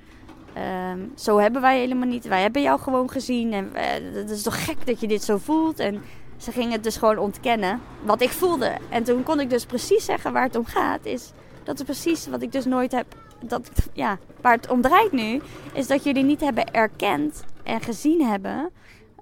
Uh, 0.57 1.03
zo 1.15 1.37
hebben 1.37 1.61
wij 1.61 1.79
helemaal 1.79 2.07
niet. 2.07 2.27
Wij 2.27 2.41
hebben 2.41 2.61
jou 2.61 2.79
gewoon 2.79 3.09
gezien. 3.09 3.53
En 3.53 3.69
het 4.13 4.29
is 4.29 4.43
toch 4.43 4.65
gek 4.65 4.85
dat 4.85 4.99
je 4.99 5.07
dit 5.07 5.23
zo 5.23 5.37
voelt. 5.37 5.79
En 5.79 6.01
ze 6.37 6.51
gingen 6.51 6.71
het 6.71 6.83
dus 6.83 6.97
gewoon 6.97 7.17
ontkennen 7.17 7.79
wat 8.03 8.21
ik 8.21 8.29
voelde. 8.29 8.77
En 8.89 9.03
toen 9.03 9.23
kon 9.23 9.39
ik 9.39 9.49
dus 9.49 9.65
precies 9.65 10.05
zeggen 10.05 10.33
waar 10.33 10.43
het 10.43 10.55
om 10.55 10.65
gaat. 10.65 11.05
Is 11.05 11.31
dat 11.63 11.79
is 11.79 11.85
precies 11.85 12.27
wat 12.27 12.41
ik 12.41 12.51
dus 12.51 12.65
nooit 12.65 12.91
heb. 12.91 13.05
Dat, 13.39 13.69
ja, 13.93 14.17
waar 14.41 14.55
het 14.55 14.69
om 14.69 14.81
draait 14.81 15.11
nu. 15.11 15.41
Is 15.73 15.87
dat 15.87 16.03
jullie 16.03 16.23
niet 16.23 16.41
hebben 16.41 16.73
erkend 16.73 17.43
en 17.63 17.81
gezien 17.81 18.21
hebben 18.21 18.69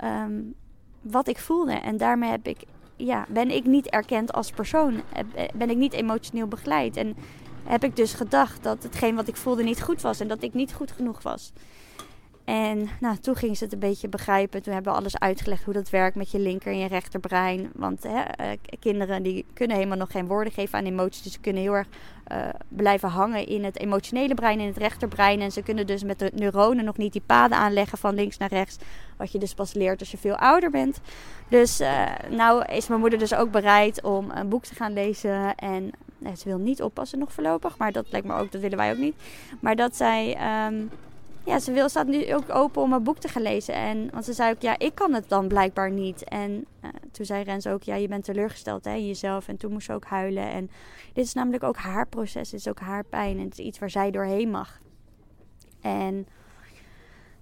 um, 0.04 0.54
wat 1.02 1.28
ik 1.28 1.38
voelde. 1.38 1.74
En 1.74 1.98
daarmee 1.98 2.30
heb 2.30 2.48
ik, 2.48 2.58
ja, 2.96 3.26
ben 3.30 3.52
ik 3.52 3.66
niet 3.66 3.90
erkend 3.90 4.34
als 4.34 4.52
persoon. 4.52 5.02
Ben 5.54 5.70
ik 5.70 5.78
niet 5.78 5.94
emotioneel 5.94 6.48
begeleid. 6.48 6.98
En 6.98 7.16
heb 7.64 7.84
ik 7.84 7.96
dus 7.96 8.14
gedacht 8.14 8.64
dat 8.64 8.84
hetgeen 8.84 9.16
wat 9.16 9.28
ik 9.28 9.36
voelde 9.36 9.64
niet 9.64 9.82
goed 9.82 10.02
was. 10.02 10.20
En 10.20 10.28
dat 10.28 10.44
ik 10.44 10.54
niet 10.54 10.74
goed 10.74 10.92
genoeg 10.92 11.22
was. 11.22 11.54
En 12.52 12.90
nou, 13.00 13.18
toen 13.18 13.36
ging 13.36 13.58
ze 13.58 13.64
het 13.64 13.74
een 13.74 13.80
beetje 13.80 14.08
begrijpen. 14.08 14.62
Toen 14.62 14.74
hebben 14.74 14.92
we 14.92 15.00
alles 15.00 15.20
uitgelegd 15.20 15.64
hoe 15.64 15.74
dat 15.74 15.90
werkt 15.90 16.16
met 16.16 16.32
je 16.32 16.40
linker 16.40 16.72
en 16.72 16.78
je 16.78 16.88
rechterbrein. 16.88 17.70
Want 17.76 18.04
hè, 18.04 18.20
uh, 18.20 18.58
kinderen 18.80 19.24
die 19.24 19.46
kunnen 19.54 19.78
helemaal 19.78 19.98
nog 19.98 20.12
geen 20.12 20.28
woorden 20.28 20.54
geven 20.54 20.80
aan 20.80 20.86
emoties. 20.86 21.22
Dus 21.22 21.34
ze 21.34 21.40
kunnen 21.40 21.62
heel 21.62 21.74
erg 21.74 21.88
uh, 22.32 22.50
blijven 22.68 23.10
hangen 23.10 23.48
in 23.48 23.64
het 23.64 23.80
emotionele 23.80 24.34
brein, 24.34 24.60
in 24.60 24.68
het 24.68 24.78
rechterbrein. 24.78 25.42
En 25.42 25.52
ze 25.52 25.62
kunnen 25.62 25.88
dus 25.88 26.04
met 26.04 26.20
de 26.20 26.32
neuronen 26.36 26.86
nog 26.86 26.98
niet 26.98 27.12
die 27.12 27.22
paden 27.26 27.58
aanleggen 27.58 27.98
van 27.98 28.16
links 28.16 28.38
naar 28.38 28.50
rechts. 28.50 28.78
Wat 29.18 29.32
je 29.32 29.40
dus 29.40 29.54
pas 29.54 29.74
leert 29.74 30.00
als 30.00 30.12
je 30.12 30.18
veel 30.18 30.36
ouder 30.36 30.72
bent. 30.72 31.02
Dus 31.50 31.82
uh, 31.82 32.06
nou 32.30 32.66
is 32.66 32.88
mijn 32.88 33.00
moeder 33.00 33.20
dus 33.20 33.34
ook 33.34 33.52
bereid 33.52 34.04
om 34.04 34.32
een 34.32 34.50
boek 34.50 34.64
te 34.66 34.76
gaan 34.76 34.94
lezen. 34.94 35.56
En 35.56 35.92
ze 36.38 36.44
wil 36.44 36.58
niet 36.58 36.82
oppassen 36.82 37.20
nog 37.20 37.34
voorlopig. 37.34 37.78
Maar 37.78 37.92
dat 37.92 38.12
lijkt 38.12 38.28
me 38.28 38.34
ook, 38.34 38.52
dat 38.52 38.62
willen 38.62 38.78
wij 38.78 38.92
ook 38.92 38.98
niet. 38.98 39.16
Maar 39.60 39.76
dat 39.76 39.96
zij... 39.96 40.38
Um, 40.68 40.90
ja, 41.46 41.60
ze 41.60 41.72
wil, 41.72 41.90
staat 41.90 42.08
nu 42.08 42.34
ook 42.34 42.56
open 42.56 42.82
om 42.82 42.94
een 42.94 43.04
boek 43.04 43.18
te 43.18 43.28
gaan 43.28 43.42
lezen. 43.42 43.74
En, 43.74 44.10
want 44.12 44.26
ze 44.26 44.34
zei 44.34 44.54
ook, 44.54 44.62
ja, 44.62 44.80
ik 44.80 44.96
kan 44.96 45.14
het 45.14 45.30
dan 45.30 45.48
blijkbaar 45.48 45.92
niet. 45.92 46.24
En 46.24 46.52
uh, 46.52 46.90
toen 47.12 47.26
zei 47.26 47.44
Rens 47.44 47.68
ook, 47.68 47.84
ja, 47.84 47.96
je 47.96 48.08
bent 48.08 48.24
teleurgesteld 48.24 48.86
hè, 48.86 48.94
in 48.94 49.08
jezelf. 49.08 49.48
En 49.48 49.58
toen 49.58 49.72
moest 49.72 49.86
ze 49.86 49.94
ook 49.94 50.06
huilen. 50.06 50.52
En 50.52 50.70
dit 51.14 51.26
is 51.26 51.34
namelijk 51.34 51.64
ook 51.64 51.78
haar 51.78 52.08
proces, 52.08 52.50
dit 52.50 52.60
is 52.60 52.68
ook 52.68 52.80
haar 52.80 53.04
pijn. 53.04 53.38
En 53.38 53.44
het 53.44 53.60
is 53.60 53.66
iets 53.66 53.80
waar 53.80 53.90
zij 53.90 54.12
doorheen 54.12 54.50
mag. 54.50 54.80
En 55.82 56.28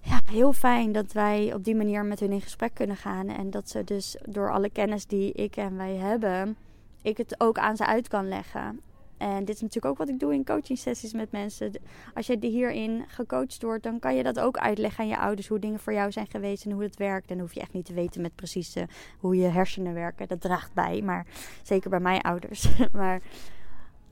ja, 0.00 0.20
heel 0.30 0.52
fijn 0.52 0.92
dat 0.92 1.12
wij 1.12 1.54
op 1.54 1.64
die 1.64 1.76
manier 1.76 2.04
met 2.04 2.20
hun 2.20 2.32
in 2.32 2.40
gesprek 2.40 2.74
kunnen 2.74 2.96
gaan. 2.96 3.28
En 3.28 3.50
dat 3.50 3.68
ze 3.68 3.84
dus 3.84 4.16
door 4.28 4.52
alle 4.52 4.70
kennis 4.70 5.06
die 5.06 5.32
ik 5.32 5.56
en 5.56 5.76
wij 5.76 5.94
hebben, 5.94 6.56
ik 7.02 7.16
het 7.16 7.34
ook 7.40 7.58
aan 7.58 7.76
ze 7.76 7.86
uit 7.86 8.08
kan 8.08 8.28
leggen. 8.28 8.80
En 9.20 9.44
dit 9.44 9.54
is 9.54 9.60
natuurlijk 9.60 9.92
ook 9.92 9.98
wat 9.98 10.08
ik 10.08 10.18
doe 10.18 10.34
in 10.34 10.44
coaching 10.44 10.78
sessies 10.78 11.12
met 11.12 11.32
mensen. 11.32 11.72
Als 12.14 12.26
je 12.26 12.36
hierin 12.40 13.04
gecoacht 13.06 13.62
wordt, 13.62 13.82
dan 13.82 13.98
kan 13.98 14.16
je 14.16 14.22
dat 14.22 14.40
ook 14.40 14.56
uitleggen 14.58 15.04
aan 15.04 15.10
je 15.10 15.18
ouders. 15.18 15.48
Hoe 15.48 15.58
dingen 15.58 15.78
voor 15.78 15.92
jou 15.92 16.12
zijn 16.12 16.26
geweest 16.26 16.64
en 16.64 16.70
hoe 16.70 16.82
het 16.82 16.96
werkt. 16.96 17.30
En 17.30 17.36
dan 17.36 17.44
hoef 17.46 17.54
je 17.54 17.60
echt 17.60 17.72
niet 17.72 17.84
te 17.84 17.94
weten 17.94 18.22
met 18.22 18.34
precies 18.34 18.76
hoe 19.18 19.36
je 19.36 19.46
hersenen 19.46 19.94
werken. 19.94 20.28
Dat 20.28 20.40
draagt 20.40 20.74
bij, 20.74 21.02
maar 21.02 21.26
zeker 21.62 21.90
bij 21.90 22.00
mijn 22.00 22.20
ouders. 22.20 22.68
maar 22.92 23.20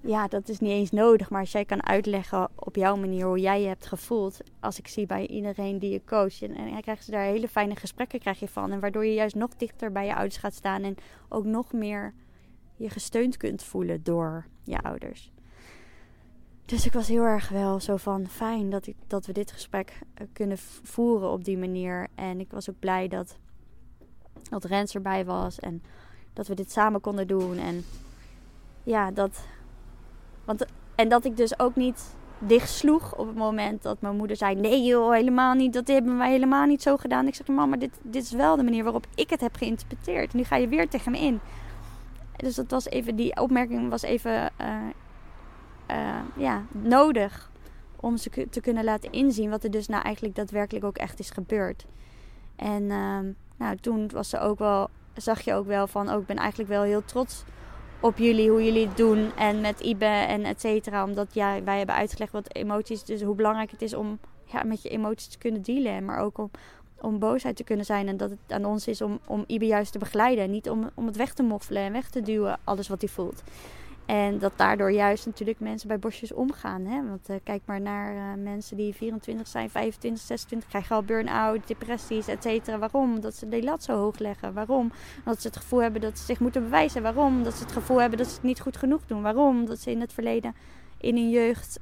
ja, 0.01 0.29
dat 0.29 0.49
is 0.49 0.59
niet 0.59 0.71
eens 0.71 0.91
nodig. 0.91 1.31
Maar 1.31 1.41
als 1.41 1.53
jij 1.53 1.65
kan 1.65 1.87
uitleggen 1.87 2.49
op 2.55 2.77
jouw 2.77 2.97
manier 2.97 3.27
hoe 3.27 3.41
jij 3.41 3.61
je 3.61 3.69
hebt 3.69 3.87
gevoeld. 3.87 4.41
Als 4.61 4.79
ik 4.79 4.89
zie 4.89 5.07
bij 5.07 5.27
iedereen 5.27 5.79
die 5.79 5.91
je 5.91 6.05
coacht. 6.05 6.43
En, 6.43 6.55
en 6.55 6.81
krijgen 6.81 7.05
ze 7.05 7.11
daar 7.11 7.25
hele 7.25 7.49
fijne 7.49 7.77
gesprekken 7.77 8.21
krijg 8.21 8.41
je 8.41 8.49
van. 8.49 8.73
En 8.73 8.81
waardoor 8.81 9.07
je 9.07 9.15
juist 9.15 9.35
nog 9.35 9.57
dichter 9.57 9.93
bij 9.93 10.07
je 10.07 10.15
ouders 10.15 10.37
gaat 10.37 10.55
staan. 10.55 10.83
En 10.83 10.97
ook 11.29 11.45
nog 11.45 11.73
meer 11.73 12.15
je 12.79 12.91
gesteund 12.91 13.37
kunt 13.37 13.63
voelen 13.63 14.03
door 14.03 14.47
je 14.65 14.79
ouders. 14.79 15.33
Dus 16.65 16.87
ik 16.87 16.93
was 16.93 17.09
heel 17.09 17.23
erg 17.23 17.49
wel 17.49 17.81
zo 17.81 17.97
van 17.97 18.27
fijn 18.27 18.71
dat, 18.71 18.87
ik, 18.87 18.97
dat 19.07 19.27
we 19.27 19.33
dit 19.33 19.53
gesprek 19.53 19.99
eh, 20.15 20.27
kunnen 20.33 20.59
voeren 20.83 21.31
op 21.31 21.45
die 21.45 21.59
manier. 21.59 22.09
En 22.15 22.41
ik 22.41 22.51
was 22.51 22.71
ook 22.71 22.79
blij 22.79 23.09
dat, 23.09 23.39
dat 24.51 24.65
Rens 24.65 24.95
erbij 24.95 25.25
was 25.25 25.59
en 25.59 25.83
dat 26.33 26.47
we 26.47 26.55
dit 26.55 26.73
samen 26.73 27.01
konden 27.01 27.27
doen. 27.27 27.59
En 27.59 27.85
ja, 28.83 29.11
dat. 29.11 29.45
Want, 30.45 30.67
en 30.95 31.09
dat 31.09 31.25
ik 31.25 31.37
dus 31.37 31.59
ook 31.59 31.77
niet 31.77 32.17
dicht 32.39 32.71
sloeg 32.71 33.17
op 33.17 33.27
het 33.27 33.37
moment 33.37 33.83
dat 33.83 34.01
mijn 34.01 34.17
moeder 34.17 34.37
zei: 34.37 34.55
Nee, 34.55 34.83
joh, 34.83 35.13
helemaal 35.13 35.55
niet. 35.55 35.73
Dat 35.73 35.89
hebben 35.89 36.19
wij 36.19 36.31
helemaal 36.31 36.67
niet 36.67 36.83
zo 36.83 36.97
gedaan. 36.97 37.27
Ik 37.27 37.35
zeg: 37.35 37.47
Mama, 37.47 37.77
dit, 37.77 37.99
dit 38.03 38.23
is 38.23 38.33
wel 38.33 38.57
de 38.57 38.63
manier 38.63 38.83
waarop 38.85 39.07
ik 39.15 39.31
het 39.31 39.41
heb 39.41 39.57
geïnterpreteerd. 39.57 40.35
Nu 40.35 40.45
ga 40.45 40.57
je 40.57 40.69
weer 40.69 40.89
tegen 40.89 41.13
me 41.13 41.19
in. 41.19 41.41
Dus 42.39 42.55
dat 42.55 42.71
was 42.71 42.87
even, 42.87 43.17
die 43.17 43.41
opmerking 43.41 43.91
was 43.91 44.03
even 44.03 44.53
uh, 44.61 44.77
uh, 45.91 46.21
ja, 46.37 46.63
nodig 46.71 47.51
om 47.97 48.17
ze 48.17 48.47
te 48.51 48.61
kunnen 48.61 48.85
laten 48.85 49.13
inzien 49.13 49.51
wat 49.51 49.65
er 49.65 49.71
dus 49.71 49.87
nou 49.87 50.03
eigenlijk 50.03 50.35
daadwerkelijk 50.35 50.85
ook 50.85 50.97
echt 50.97 51.19
is 51.19 51.31
gebeurd. 51.31 51.87
En 52.57 52.83
uh, 52.83 53.19
nou, 53.57 53.77
toen 53.81 54.09
was 54.09 54.29
ze 54.29 54.39
ook 54.39 54.59
wel, 54.59 54.89
zag 55.15 55.41
je 55.41 55.55
ook 55.55 55.67
wel 55.67 55.87
van, 55.87 56.11
oh, 56.11 56.21
ik 56.21 56.27
ben 56.27 56.37
eigenlijk 56.37 56.71
wel 56.71 56.83
heel 56.83 57.05
trots 57.05 57.45
op 58.01 58.19
jullie, 58.19 58.51
hoe 58.51 58.65
jullie 58.65 58.87
het 58.87 58.97
doen. 58.97 59.37
En 59.37 59.61
met 59.61 59.81
Ibe 59.81 60.05
en 60.05 60.45
et 60.45 60.61
cetera. 60.61 61.05
Omdat 61.05 61.35
ja, 61.35 61.63
wij 61.63 61.77
hebben 61.77 61.95
uitgelegd 61.95 62.33
wat 62.33 62.55
emoties, 62.55 63.05
dus 63.05 63.23
hoe 63.23 63.35
belangrijk 63.35 63.71
het 63.71 63.83
is 63.83 63.95
om 63.95 64.19
ja, 64.45 64.63
met 64.63 64.83
je 64.83 64.89
emoties 64.89 65.29
te 65.29 65.39
kunnen 65.39 65.63
dealen. 65.63 66.05
Maar 66.05 66.19
ook 66.19 66.39
om, 66.39 66.51
om 67.01 67.19
boosheid 67.19 67.57
te 67.57 67.65
kunnen 67.65 67.85
zijn. 67.85 68.09
En 68.09 68.17
dat 68.17 68.31
het 68.31 68.39
aan 68.49 68.65
ons 68.65 68.87
is 68.87 69.01
om, 69.01 69.19
om 69.27 69.45
Ibe 69.47 69.67
juist 69.67 69.93
te 69.93 69.99
begeleiden. 69.99 70.45
En 70.45 70.51
niet 70.51 70.71
om, 70.71 70.91
om 70.95 71.07
het 71.07 71.17
weg 71.17 71.35
te 71.35 71.43
moffelen 71.43 71.83
en 71.83 71.93
weg 71.93 72.11
te 72.11 72.23
duwen, 72.23 72.59
alles 72.65 72.89
wat 72.89 73.01
hij 73.01 73.11
voelt. 73.11 73.43
En 74.09 74.39
dat 74.39 74.53
daardoor 74.57 74.93
juist 74.93 75.27
natuurlijk 75.27 75.61
mensen 75.61 75.89
bij 75.89 75.99
bosjes 75.99 76.33
omgaan. 76.33 76.85
Hè? 76.85 77.09
Want 77.09 77.31
uh, 77.31 77.37
kijk 77.43 77.63
maar 77.65 77.81
naar 77.81 78.15
uh, 78.15 78.43
mensen 78.43 78.77
die 78.77 78.95
24 78.95 79.47
zijn, 79.47 79.71
25, 79.71 80.23
26, 80.23 80.69
krijgen 80.69 80.97
al 80.97 81.03
burn-out, 81.03 81.67
depressies, 81.67 82.29
et 82.29 82.43
cetera. 82.43 82.79
Waarom? 82.79 83.21
Dat 83.21 83.35
ze 83.35 83.49
de 83.49 83.63
lat 83.63 83.83
zo 83.83 83.97
hoog 83.97 84.19
leggen. 84.19 84.53
Waarom? 84.53 84.93
Dat 85.25 85.41
ze 85.41 85.47
het 85.47 85.57
gevoel 85.57 85.83
hebben 85.83 86.01
dat 86.01 86.19
ze 86.19 86.25
zich 86.25 86.41
moeten 86.41 86.63
bewijzen. 86.63 87.03
Waarom? 87.03 87.43
Dat 87.43 87.55
ze 87.55 87.63
het 87.63 87.73
gevoel 87.73 88.01
hebben 88.01 88.19
dat 88.19 88.27
ze 88.27 88.35
het 88.35 88.43
niet 88.43 88.61
goed 88.61 88.77
genoeg 88.77 89.07
doen. 89.07 89.23
Waarom? 89.23 89.67
Dat 89.67 89.79
ze 89.79 89.91
in 89.91 90.01
het 90.01 90.13
verleden, 90.13 90.55
in 90.99 91.17
hun 91.17 91.31
jeugd, 91.31 91.81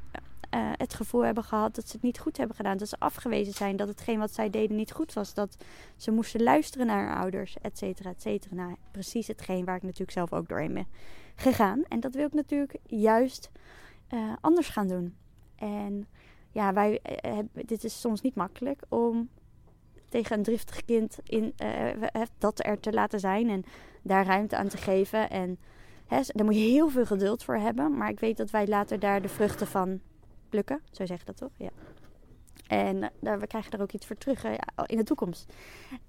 uh, 0.57 0.71
het 0.73 0.95
gevoel 0.95 1.25
hebben 1.25 1.45
gehad 1.45 1.75
dat 1.75 1.87
ze 1.89 1.93
het 1.93 2.03
niet 2.03 2.19
goed 2.19 2.37
hebben 2.37 2.57
gedaan. 2.57 2.77
Dat 2.77 2.89
ze 2.89 2.97
afgewezen 2.99 3.53
zijn, 3.53 3.77
dat 3.77 3.89
hetgeen 3.89 4.19
wat 4.19 4.33
zij 4.33 4.51
deden 4.51 4.77
niet 4.77 4.93
goed 4.93 5.13
was. 5.13 5.35
Dat 5.35 5.57
ze 5.97 6.11
moesten 6.11 6.43
luisteren 6.43 6.87
naar 6.87 7.07
hun 7.07 7.17
ouders, 7.17 7.57
et 7.61 7.79
cetera, 7.79 8.11
et 8.11 8.23
cetera. 8.23 8.55
Nou, 8.55 8.77
precies 8.91 9.27
hetgeen 9.27 9.65
waar 9.65 9.77
ik 9.77 9.83
natuurlijk 9.83 10.11
zelf 10.11 10.33
ook 10.33 10.49
doorheen 10.49 10.75
ben 10.75 10.87
gegaan. 11.35 11.83
En 11.89 12.01
dat 12.01 12.15
wil 12.15 12.27
ik 12.27 12.35
natuurlijk 12.35 12.77
juist 12.87 13.51
uh, 14.15 14.33
anders 14.41 14.69
gaan 14.69 14.89
doen. 14.89 15.17
En 15.57 16.07
ja, 16.51 16.73
wij, 16.73 17.01
uh, 17.25 17.39
dit 17.53 17.85
is 17.85 18.01
soms 18.01 18.21
niet 18.21 18.35
makkelijk 18.35 18.83
om 18.89 19.29
tegen 20.09 20.37
een 20.37 20.43
driftig 20.43 20.85
kind 20.85 21.19
in, 21.25 21.55
dat 22.39 22.65
er 22.65 22.81
te 22.81 22.93
laten 22.93 23.21
zijn 23.21 23.49
en 23.49 23.65
daar 24.03 24.27
ruimte 24.27 24.57
aan 24.57 24.69
te 24.69 24.77
geven. 24.77 25.31
En 25.31 25.59
daar 26.09 26.45
moet 26.45 26.55
je 26.55 26.61
heel 26.61 26.89
veel 26.89 27.07
geduld 27.07 27.45
voor 27.45 27.57
hebben. 27.57 27.97
Maar 27.97 28.11
ik 28.11 28.21
weet 28.21 28.37
dat 28.37 28.51
wij 28.51 28.67
later 28.67 28.99
daar 28.99 29.23
de 29.23 29.29
vruchten 29.29 29.67
van 29.67 30.01
plukken. 30.49 30.81
Zo 30.91 31.07
zeg 31.07 31.19
je 31.19 31.25
dat 31.25 31.37
toch? 31.37 31.53
Ja. 31.57 31.71
En 32.67 33.11
daar, 33.21 33.41
we 33.41 33.47
krijgen 33.47 33.73
er 33.73 33.81
ook 33.81 33.93
iets 33.93 34.07
voor 34.07 34.17
terug 34.17 34.45
in 34.87 34.97
de 34.97 35.05
toekomst. 35.05 35.53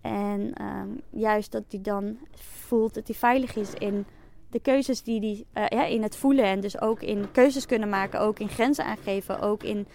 En 0.01 0.63
um, 0.63 1.01
juist 1.09 1.51
dat 1.51 1.63
hij 1.69 1.81
dan 1.81 2.17
voelt 2.35 2.93
dat 2.93 3.07
hij 3.07 3.15
veilig 3.15 3.55
is 3.55 3.73
in 3.73 4.05
de 4.49 4.59
keuzes 4.59 5.03
die 5.03 5.45
hij 5.53 5.63
uh, 5.63 5.79
ja, 5.79 5.85
in 5.85 6.03
het 6.03 6.15
voelen 6.15 6.45
en 6.45 6.59
dus 6.59 6.81
ook 6.81 7.01
in 7.01 7.31
keuzes 7.31 7.65
kunnen 7.65 7.89
maken, 7.89 8.19
ook 8.19 8.39
in 8.39 8.49
grenzen 8.49 8.85
aangeven, 8.85 9.39
ook 9.39 9.63
in 9.63 9.87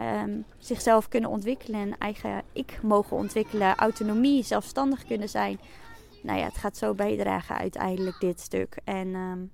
um, 0.00 0.44
zichzelf 0.58 1.08
kunnen 1.08 1.30
ontwikkelen 1.30 1.80
en 1.80 1.98
eigen 1.98 2.42
ik 2.52 2.82
mogen 2.82 3.16
ontwikkelen, 3.16 3.76
autonomie, 3.76 4.42
zelfstandig 4.42 5.04
kunnen 5.04 5.28
zijn. 5.28 5.60
Nou 6.22 6.38
ja, 6.38 6.44
het 6.44 6.56
gaat 6.56 6.76
zo 6.76 6.94
bijdragen 6.94 7.56
uiteindelijk 7.56 8.20
dit 8.20 8.40
stuk. 8.40 8.78
En 8.84 9.14
um, 9.14 9.50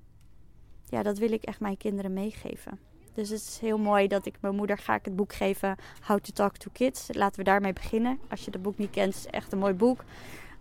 ja, 0.88 1.02
dat 1.02 1.18
wil 1.18 1.32
ik 1.32 1.42
echt 1.42 1.60
mijn 1.60 1.76
kinderen 1.76 2.12
meegeven. 2.12 2.78
Dus 3.14 3.28
het 3.28 3.40
is 3.40 3.58
heel 3.60 3.78
mooi 3.78 4.08
dat 4.08 4.26
ik 4.26 4.34
mijn 4.40 4.54
moeder 4.54 4.78
ga 4.78 4.94
ik 4.94 5.04
het 5.04 5.16
boek 5.16 5.32
geven 5.32 5.76
How 6.06 6.18
to 6.18 6.32
Talk 6.32 6.56
to 6.56 6.70
Kids. 6.72 7.08
Laten 7.12 7.38
we 7.38 7.44
daarmee 7.44 7.72
beginnen. 7.72 8.18
Als 8.30 8.44
je 8.44 8.50
het 8.50 8.62
boek 8.62 8.78
niet 8.78 8.90
kent, 8.90 9.14
is 9.14 9.24
het 9.24 9.30
echt 9.34 9.52
een 9.52 9.58
mooi 9.58 9.74
boek. 9.74 10.04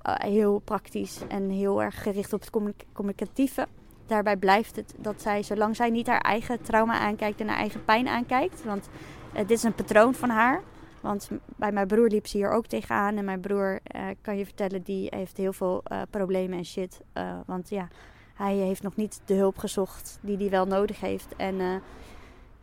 Uh, 0.03 0.15
heel 0.15 0.59
praktisch 0.59 1.19
en 1.27 1.49
heel 1.49 1.81
erg 1.81 2.03
gericht 2.03 2.33
op 2.33 2.39
het 2.39 2.77
communicatieve 2.93 3.67
daarbij 4.07 4.37
blijft 4.37 4.75
het 4.75 4.93
dat 4.97 5.21
zij, 5.21 5.43
zolang 5.43 5.75
zij 5.75 5.89
niet 5.89 6.07
haar 6.07 6.21
eigen 6.21 6.61
trauma 6.61 6.99
aankijkt 6.99 7.39
en 7.39 7.47
haar 7.47 7.57
eigen 7.57 7.85
pijn 7.85 8.07
aankijkt. 8.07 8.63
Want 8.63 8.89
uh, 9.33 9.37
dit 9.37 9.51
is 9.51 9.63
een 9.63 9.75
patroon 9.75 10.13
van 10.13 10.29
haar. 10.29 10.61
Want 11.01 11.29
bij 11.55 11.71
mijn 11.71 11.87
broer 11.87 12.07
liep 12.07 12.27
ze 12.27 12.37
hier 12.37 12.51
ook 12.51 12.67
tegenaan. 12.67 13.17
En 13.17 13.25
mijn 13.25 13.39
broer, 13.39 13.79
uh, 13.95 14.05
kan 14.21 14.37
je 14.37 14.45
vertellen, 14.45 14.81
die 14.81 15.07
heeft 15.15 15.37
heel 15.37 15.53
veel 15.53 15.83
problemen 16.09 16.57
en 16.57 16.65
shit. 16.65 17.01
want 17.45 17.69
ja, 17.69 17.87
hij 18.33 18.55
heeft 18.55 18.83
nog 18.83 18.95
niet 18.95 19.21
de 19.25 19.33
hulp 19.33 19.57
gezocht 19.57 20.19
die 20.21 20.37
hij 20.37 20.49
wel 20.49 20.65
nodig 20.65 20.99
heeft. 20.99 21.35
En 21.35 21.81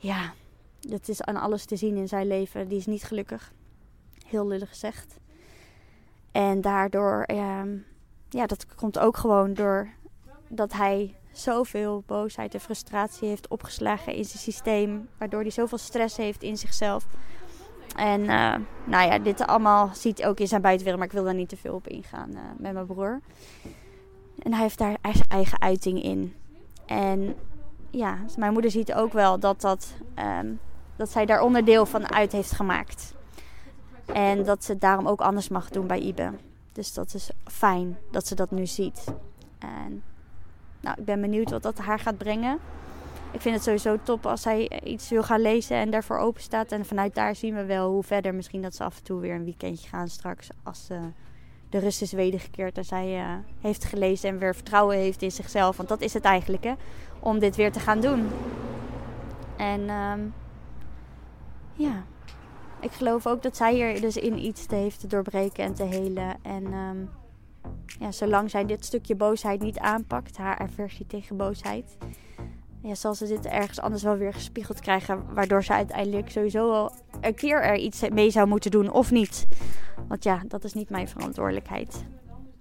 ja, 0.01 0.33
dat 0.81 1.09
is 1.09 1.23
aan 1.23 1.37
alles 1.37 1.65
te 1.65 1.77
zien 1.77 1.97
in 1.97 2.09
zijn 2.09 2.27
leven. 2.27 2.69
Die 2.69 2.79
is 2.79 2.87
niet 2.87 3.05
gelukkig. 3.05 3.53
Heel 4.27 4.47
lullig 4.47 4.69
gezegd. 4.69 5.17
En 6.33 6.61
daardoor, 6.61 7.25
ja, 8.29 8.47
dat 8.47 8.75
komt 8.75 8.99
ook 8.99 9.17
gewoon 9.17 9.55
door 9.55 9.89
dat 10.49 10.73
hij 10.73 11.15
zoveel 11.33 12.03
boosheid 12.07 12.55
en 12.55 12.61
frustratie 12.61 13.29
heeft 13.29 13.49
opgeslagen 13.49 14.15
in 14.15 14.25
zijn 14.25 14.39
systeem. 14.39 15.09
Waardoor 15.19 15.41
hij 15.41 15.51
zoveel 15.51 15.79
stress 15.79 16.17
heeft 16.17 16.43
in 16.43 16.57
zichzelf. 16.57 17.07
En 17.97 18.21
uh, 18.21 18.55
nou 18.85 19.11
ja, 19.11 19.19
dit 19.19 19.47
allemaal 19.47 19.91
ziet 19.95 20.25
ook 20.25 20.41
in 20.41 20.49
zijn 20.49 20.63
buitenwereld. 20.63 21.03
Maar 21.03 21.11
ik 21.11 21.19
wil 21.19 21.25
daar 21.25 21.41
niet 21.41 21.49
te 21.49 21.57
veel 21.57 21.75
op 21.75 21.89
ingaan 21.89 22.31
uh, 22.31 22.41
met 22.59 22.73
mijn 22.73 22.87
broer. 22.87 23.21
En 24.43 24.53
hij 24.53 24.63
heeft 24.63 24.79
daar 24.79 24.97
zijn 25.03 25.29
eigen 25.29 25.61
uiting 25.61 26.03
in. 26.03 26.35
En 26.87 27.35
ja, 27.91 28.19
mijn 28.37 28.53
moeder 28.53 28.71
ziet 28.71 28.95
ook 28.95 29.13
wel 29.13 29.39
dat, 29.39 29.61
dat, 29.61 29.95
um, 30.41 30.61
dat 30.97 31.11
zij 31.11 31.27
daar 31.27 31.43
onderdeel 31.43 31.87
van 31.87 32.13
uit 32.13 32.33
heeft 32.33 32.53
gemaakt. 32.53 33.15
En 34.07 34.45
dat 34.45 34.65
ze 34.65 34.73
het 34.73 34.81
daarom 34.81 35.09
ook 35.09 35.21
anders 35.21 35.49
mag 35.49 35.69
doen 35.69 35.87
bij 35.87 35.99
Ibe. 35.99 36.31
Dus 36.73 36.95
dat 36.95 37.15
is 37.15 37.31
fijn 37.45 37.99
dat 38.11 38.27
ze 38.27 38.35
dat 38.35 38.51
nu 38.51 38.67
ziet. 38.67 39.05
En 39.59 40.03
nou, 40.81 40.97
ik 40.99 41.05
ben 41.05 41.21
benieuwd 41.21 41.51
wat 41.51 41.63
dat 41.63 41.79
haar 41.79 41.99
gaat 41.99 42.19
brengen. 42.19 42.59
Ik 43.33 43.41
vind 43.41 43.55
het 43.55 43.65
sowieso 43.65 43.97
top 44.03 44.27
als 44.27 44.43
zij 44.43 44.83
iets 44.85 45.09
wil 45.09 45.23
gaan 45.23 45.41
lezen 45.41 45.77
en 45.77 45.91
daarvoor 45.91 46.19
open 46.19 46.43
staat. 46.43 46.73
En 46.73 46.85
vanuit 46.85 47.15
daar 47.15 47.35
zien 47.35 47.55
we 47.55 47.65
wel 47.65 47.91
hoe 47.91 48.03
verder. 48.03 48.35
Misschien 48.35 48.63
dat 48.63 48.75
ze 48.75 48.85
af 48.85 48.97
en 48.97 49.05
toe 49.05 49.21
weer 49.21 49.35
een 49.35 49.45
weekendje 49.45 49.89
gaan 49.89 50.09
straks. 50.09 50.49
Als 50.63 50.89
uh, 50.93 50.99
de 51.69 51.79
rust 51.79 52.03
is 52.03 52.13
wedergekeerd 52.13 52.79
en 52.79 52.85
zij 52.85 53.21
uh, 53.21 53.35
heeft 53.61 53.85
gelezen 53.85 54.29
en 54.29 54.39
weer 54.39 54.55
vertrouwen 54.55 54.97
heeft 54.97 55.23
in 55.23 55.33
zichzelf. 55.33 55.77
Want 55.77 55.89
dat 55.89 56.01
is 56.01 56.15
het 56.15 56.25
eigenlijk, 56.25 56.65
hè. 56.65 56.75
Om 57.21 57.39
dit 57.39 57.57
weer 57.57 57.73
te 57.73 57.81
gaan 57.81 58.01
doen. 58.01 58.29
En 59.57 59.91
um, 59.91 60.35
ja, 61.73 62.05
ik 62.81 62.93
geloof 62.93 63.27
ook 63.27 63.43
dat 63.43 63.57
zij 63.57 63.75
hier 63.75 64.01
dus 64.01 64.17
in 64.17 64.39
iets 64.39 64.67
te 64.67 64.75
heeft 64.75 65.01
te 65.01 65.07
doorbreken 65.07 65.65
en 65.65 65.75
te 65.75 65.85
helen. 65.85 66.37
En 66.43 66.73
um, 66.73 67.11
ja, 67.99 68.13
zolang 68.13 68.51
zij 68.51 68.67
dit 68.67 68.85
stukje 68.85 69.15
boosheid 69.15 69.61
niet 69.61 69.79
aanpakt, 69.79 70.37
haar 70.37 70.59
aversie 70.59 71.07
tegen 71.07 71.37
boosheid, 71.37 71.97
ja, 72.83 72.95
zal 72.95 73.15
ze 73.15 73.27
dit 73.27 73.47
ergens 73.47 73.81
anders 73.81 74.03
wel 74.03 74.17
weer 74.17 74.33
gespiegeld 74.33 74.81
krijgen. 74.81 75.35
Waardoor 75.35 75.65
ze 75.65 75.73
uiteindelijk 75.73 76.31
sowieso 76.31 76.71
wel 76.71 76.93
een 77.21 77.35
keer 77.35 77.63
er 77.63 77.77
iets 77.77 78.09
mee 78.09 78.31
zou 78.31 78.47
moeten 78.47 78.71
doen 78.71 78.91
of 78.91 79.11
niet. 79.11 79.47
Want 80.09 80.25
ja, 80.25 80.43
dat 80.49 80.65
is 80.65 80.73
niet 80.73 80.91
mijn 80.91 81.09
verantwoordelijkheid. 81.09 82.05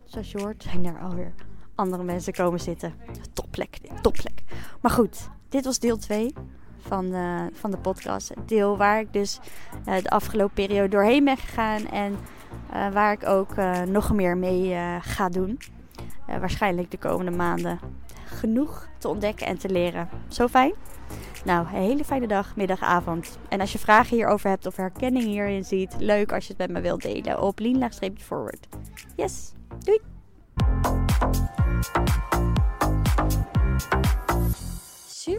Zoals 0.03 0.31
je 0.31 0.39
hoort, 0.39 0.63
zijn 0.63 0.85
er 0.85 0.99
alweer 0.99 1.33
andere 1.79 2.03
mensen 2.03 2.33
komen 2.33 2.59
zitten. 2.59 2.93
Topplek, 3.33 3.77
topplek. 4.01 4.43
Maar 4.81 4.91
goed, 4.91 5.29
dit 5.49 5.65
was 5.65 5.79
deel 5.79 5.97
2 5.97 6.33
van 6.77 7.09
de, 7.09 7.49
van 7.53 7.71
de 7.71 7.77
podcast. 7.77 8.33
Deel 8.45 8.77
waar 8.77 8.99
ik 8.99 9.13
dus 9.13 9.39
uh, 9.87 9.95
de 10.03 10.09
afgelopen 10.09 10.53
periode 10.53 10.89
doorheen 10.89 11.23
ben 11.23 11.37
gegaan. 11.37 11.87
En 11.87 12.17
uh, 12.73 12.91
waar 12.91 13.11
ik 13.11 13.27
ook 13.27 13.55
uh, 13.57 13.81
nog 13.81 14.13
meer 14.13 14.37
mee 14.37 14.75
ga 15.01 15.29
doen. 15.29 15.59
waarschijnlijk 16.25 16.91
de 16.91 16.97
komende 16.97 17.31
maanden. 17.31 17.79
Genoeg 18.25 18.87
te 18.97 19.07
ontdekken 19.07 19.47
en 19.47 19.57
te 19.57 19.69
leren. 19.69 20.09
Zo 20.27 20.47
fijn? 20.47 20.73
Nou, 21.45 21.67
een 21.67 21.81
hele 21.81 22.03
fijne 22.03 22.27
dag, 22.27 22.55
middag, 22.55 22.81
avond. 22.81 23.37
En 23.49 23.59
als 23.59 23.71
je 23.71 23.79
vragen 23.79 24.15
hierover 24.15 24.49
hebt 24.49 24.65
of 24.65 24.75
herkenning 24.75 25.25
hierin 25.25 25.63
ziet, 25.65 25.95
leuk 25.97 26.33
als 26.33 26.47
je 26.47 26.53
het 26.57 26.67
met 26.67 26.77
me 26.77 26.81
wilt 26.81 27.01
delen 27.01 27.41
op 27.41 27.59
lean-forward. 27.59 28.67
Yes, 29.15 29.51
doei! 29.79 30.18
Super 35.07 35.38